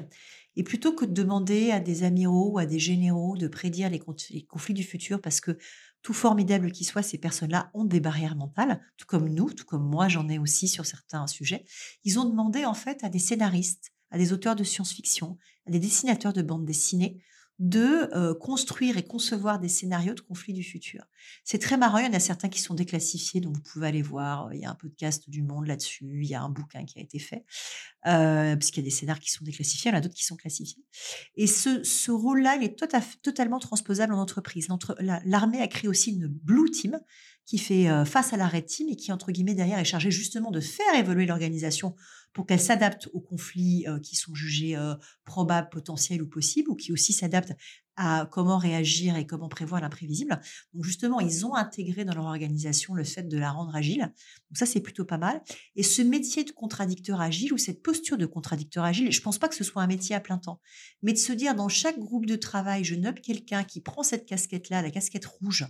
Et 0.56 0.64
plutôt 0.64 0.94
que 0.94 1.06
de 1.06 1.14
demander 1.14 1.72
à 1.72 1.80
des 1.80 2.04
amiraux 2.04 2.52
ou 2.52 2.58
à 2.60 2.66
des 2.66 2.80
généraux 2.80 3.36
de 3.38 3.48
prédire 3.48 3.90
les 3.90 4.00
conflits 4.00 4.74
du 4.74 4.84
futur, 4.84 5.20
parce 5.20 5.42
que 5.42 5.58
tout 6.04 6.14
formidable 6.14 6.72
qu'ils 6.72 6.86
soient, 6.86 7.02
ces 7.02 7.18
personnes-là 7.18 7.72
ont 7.74 7.86
des 7.86 8.02
barrières 8.02 8.36
mentales, 8.36 8.82
tout 8.98 9.08
comme 9.08 9.30
nous, 9.30 9.52
tout 9.52 9.66
comme 9.66 9.90
moi 9.90 10.10
j'en 10.10 10.28
ai 10.30 10.38
aussi 10.38 10.68
sur 10.68 10.86
certains 10.86 11.26
sujets. 11.28 11.66
Ils 12.04 12.20
ont 12.20 12.26
demandé 12.26 12.66
en 12.66 12.74
fait 12.74 13.04
à 13.04 13.10
des 13.10 13.20
scénaristes, 13.20 13.94
à 14.12 14.18
des 14.18 14.34
auteurs 14.34 14.56
de 14.56 14.64
science-fiction, 14.64 15.38
à 15.66 15.72
des 15.72 15.80
dessinateurs 15.80 16.34
de 16.34 16.42
bandes 16.42 16.66
dessinées 16.66 17.24
de 17.60 18.34
construire 18.34 18.98
et 18.98 19.04
concevoir 19.04 19.60
des 19.60 19.70
scénarios 19.70 20.14
de 20.14 20.22
conflits 20.22 20.54
du 20.54 20.64
futur. 20.64 21.06
C'est 21.44 21.60
très 21.60 21.78
marrant, 21.78 22.00
il 22.00 22.06
y 22.06 22.10
en 22.10 22.14
a 22.14 22.20
certains 22.20 22.50
qui 22.50 22.60
sont 22.60 22.74
déclassifiés, 22.74 23.42
donc 23.42 23.56
vous 23.56 23.62
pouvez 23.62 23.88
aller 23.88 24.02
voir, 24.02 24.54
il 24.54 24.60
y 24.60 24.66
a 24.66 24.72
un 24.72 24.76
podcast 24.76 25.30
du 25.30 25.44
Monde 25.44 25.68
là-dessus, 25.68 26.20
il 26.22 26.28
y 26.28 26.36
a 26.36 26.42
un 26.42 26.50
bouquin 26.50 26.84
qui 26.86 27.00
a 27.00 27.02
été 27.02 27.20
fait, 27.20 27.46
puisqu'il 28.58 28.80
y 28.80 28.84
a 28.84 28.84
des 28.84 28.90
scénarios 28.90 29.22
qui 29.22 29.32
sont 29.32 29.46
déclassifiés, 29.46 29.90
il 29.90 29.94
y 29.94 29.96
en 29.96 30.00
a 30.00 30.02
d'autres 30.02 30.16
qui 30.16 30.26
sont 30.26 30.36
classifiés. 30.36 30.84
Et 31.36 31.48
ce, 31.48 32.12
rôle-là, 32.12 32.56
il 32.56 32.64
est 32.64 32.78
tota, 32.78 33.02
totalement 33.22 33.60
transposable 33.60 34.14
en 34.14 34.20
entreprise. 34.20 34.68
L'armée 35.00 35.62
a 35.62 35.68
créé 35.68 35.88
aussi 35.88 36.12
une 36.12 36.28
Blue 36.28 36.70
Team 36.72 37.00
qui 37.46 37.58
fait 37.58 37.88
face 38.06 38.34
à 38.34 38.38
la 38.38 38.48
Red 38.48 38.66
Team 38.66 38.88
et 38.90 38.96
qui, 38.96 39.12
entre 39.12 39.32
guillemets, 39.32 39.54
derrière 39.54 39.80
est 39.80 39.86
chargée 39.86 40.12
justement 40.12 40.52
de 40.52 40.60
faire 40.60 40.96
évoluer 40.96 41.26
l'organisation 41.26 41.96
pour 42.32 42.46
qu'elle 42.46 42.60
s'adapte 42.60 43.10
aux 43.14 43.22
conflits 43.22 43.86
qui 44.02 44.16
sont 44.16 44.34
jugés 44.34 44.78
probables, 45.26 45.70
potentiels 45.70 46.22
ou 46.22 46.28
possibles, 46.28 46.70
ou 46.70 46.76
qui 46.76 46.92
aussi 46.92 47.14
s'adapte 47.14 47.54
à 47.96 48.28
comment 48.32 48.58
réagir 48.58 49.16
et 49.16 49.26
comment 49.26 49.50
prévoir 49.50 49.82
l'imprévisible. 49.82 50.40
Donc 50.74 50.84
justement, 50.84 51.20
ils 51.20 51.46
ont 51.46 51.56
intégré 51.56 52.06
dans 52.06 52.14
leur 52.14 52.26
organisation 52.26 52.94
le 52.94 53.04
fait 53.04 53.24
de 53.24 53.38
la 53.38 53.52
rendre 53.52 53.76
agile. 53.76 54.02
Donc 54.02 54.58
ça, 54.58 54.66
c'est 54.66 54.82
plutôt 54.82 55.06
pas 55.06 55.18
mal. 55.18 55.42
Et 55.76 55.84
ce 55.84 56.02
métier 56.02 56.44
de 56.44 56.52
contradicteur 56.52 57.22
agile 57.22 57.54
ou 57.54 57.58
cette 57.58 57.84
posture 57.84 58.18
de 58.18 58.26
contradicteur 58.26 58.84
agile, 58.84 59.12
je 59.12 59.20
ne 59.20 59.24
pense 59.24 59.38
pas 59.38 59.48
que 59.48 59.56
ce 59.56 59.64
soit 59.64 59.82
un 59.82 59.88
métier 59.88 60.16
à 60.16 60.20
plein 60.20 60.38
temps, 60.38 60.60
mais 61.02 61.14
de 61.14 61.18
se 61.18 61.34
dire 61.34 61.56
dans 61.56 61.70
chaque 61.70 62.00
groupe 62.00 62.26
de 62.26 62.36
travail, 62.36 62.84
je 62.84 62.96
note 62.96 63.22
quelqu'un 63.22 63.64
qui 63.64 63.82
prend 63.82 64.04
cette 64.04 64.26
casquette-là, 64.26 64.82
la 64.82 64.92
casquette 64.92 65.26
rouge, 65.26 65.68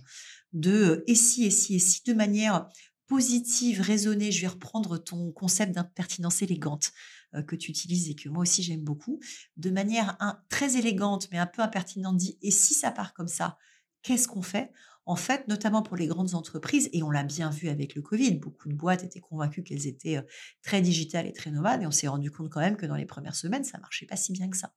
de 0.52 1.04
et 1.06 1.14
si, 1.14 1.44
et 1.44 1.50
si, 1.50 1.74
et 1.74 1.78
si, 1.78 2.02
de 2.06 2.14
manière 2.14 2.68
positive, 3.06 3.80
raisonnée, 3.80 4.32
je 4.32 4.40
vais 4.40 4.48
reprendre 4.48 4.98
ton 4.98 5.32
concept 5.32 5.74
d'impertinence 5.74 6.42
élégante 6.42 6.92
euh, 7.34 7.42
que 7.42 7.56
tu 7.56 7.70
utilises 7.70 8.08
et 8.08 8.14
que 8.14 8.28
moi 8.28 8.42
aussi 8.42 8.62
j'aime 8.62 8.82
beaucoup, 8.82 9.20
de 9.56 9.70
manière 9.70 10.16
très 10.48 10.76
élégante 10.76 11.28
mais 11.30 11.38
un 11.38 11.46
peu 11.46 11.62
impertinente, 11.62 12.16
dit 12.16 12.38
et 12.42 12.50
si 12.50 12.74
ça 12.74 12.90
part 12.90 13.14
comme 13.14 13.28
ça, 13.28 13.58
qu'est-ce 14.02 14.28
qu'on 14.28 14.42
fait? 14.42 14.70
En 15.06 15.16
fait, 15.16 15.46
notamment 15.48 15.82
pour 15.82 15.96
les 15.96 16.06
grandes 16.06 16.34
entreprises, 16.34 16.88
et 16.94 17.02
on 17.02 17.10
l'a 17.10 17.24
bien 17.24 17.50
vu 17.50 17.68
avec 17.68 17.94
le 17.94 18.00
Covid, 18.00 18.36
beaucoup 18.36 18.68
de 18.68 18.74
boîtes 18.74 19.04
étaient 19.04 19.20
convaincues 19.20 19.62
qu'elles 19.62 19.86
étaient 19.86 20.16
euh, 20.16 20.22
très 20.62 20.80
digitales 20.80 21.26
et 21.26 21.32
très 21.32 21.50
nomades, 21.50 21.82
et 21.82 21.86
on 21.86 21.90
s'est 21.90 22.08
rendu 22.08 22.30
compte 22.30 22.48
quand 22.48 22.60
même 22.60 22.76
que 22.76 22.86
dans 22.86 22.96
les 22.96 23.04
premières 23.04 23.36
semaines, 23.36 23.64
ça 23.64 23.78
marchait 23.78 24.06
pas 24.06 24.16
si 24.16 24.32
bien 24.32 24.48
que 24.48 24.56
ça. 24.56 24.72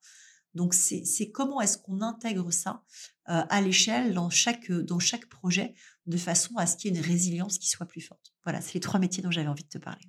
Donc, 0.54 0.74
c'est 0.74 1.32
comment 1.32 1.62
est-ce 1.62 1.78
qu'on 1.78 2.02
intègre 2.02 2.52
ça 2.52 2.84
à 3.28 3.62
l'échelle 3.62 4.14
dans 4.14 4.30
chaque, 4.30 4.72
dans 4.72 5.00
chaque 5.00 5.26
projet 5.28 5.74
de 6.06 6.18
façon 6.18 6.56
à 6.56 6.66
ce 6.66 6.78
qu'il 6.78 6.92
y 6.92 6.96
ait 6.96 6.98
une 6.98 7.06
résilience 7.06 7.58
qui 7.58 7.70
soit 7.70 7.86
plus 7.86 8.02
forte. 8.02 8.34
Voilà, 8.44 8.62
c'est 8.62 8.76
les 8.76 8.80
trois 8.80 9.00
métiers 9.00 9.22
dont 9.22 9.32
j'avais 9.32 9.48
envie 9.48 9.64
de 9.64 9.70
te 9.70 9.78
parler. 9.78 10.06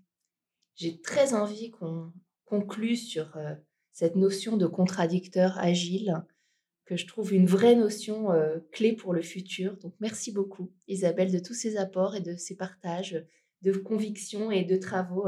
J'ai 0.77 1.01
très 1.01 1.35
envie 1.35 1.71
qu'on 1.71 2.13
conclue 2.45 2.97
sur 2.97 3.37
euh, 3.37 3.55
cette 3.93 4.15
notion 4.15 4.57
de 4.57 4.67
contradicteur 4.67 5.59
agile, 5.59 6.25
que 6.85 6.97
je 6.97 7.07
trouve 7.07 7.35
une 7.35 7.47
vraie 7.47 7.75
notion 7.75 8.31
euh, 8.31 8.61
clé 8.73 8.93
pour 8.93 9.13
le 9.13 9.23
futur. 9.23 9.77
Donc, 9.79 9.95
merci 10.01 10.33
beaucoup, 10.33 10.73
Isabelle, 10.87 11.33
de 11.33 11.41
tous 11.41 11.55
ces 11.55 11.77
apports 11.77 12.15
et 12.15 12.21
de 12.21 12.37
ces 12.37 12.57
partages 12.57 13.23
de 13.63 13.73
convictions 13.73 14.53
et 14.53 14.65
de 14.65 14.77
travaux 14.77 15.27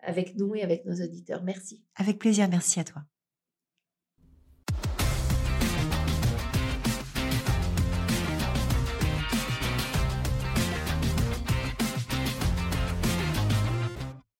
avec 0.00 0.34
nous 0.36 0.54
et 0.54 0.62
avec 0.62 0.86
nos 0.86 0.94
auditeurs. 0.94 1.42
Merci. 1.42 1.84
Avec 1.94 2.18
plaisir, 2.18 2.48
merci 2.48 2.80
à 2.80 2.84
toi. 2.84 3.02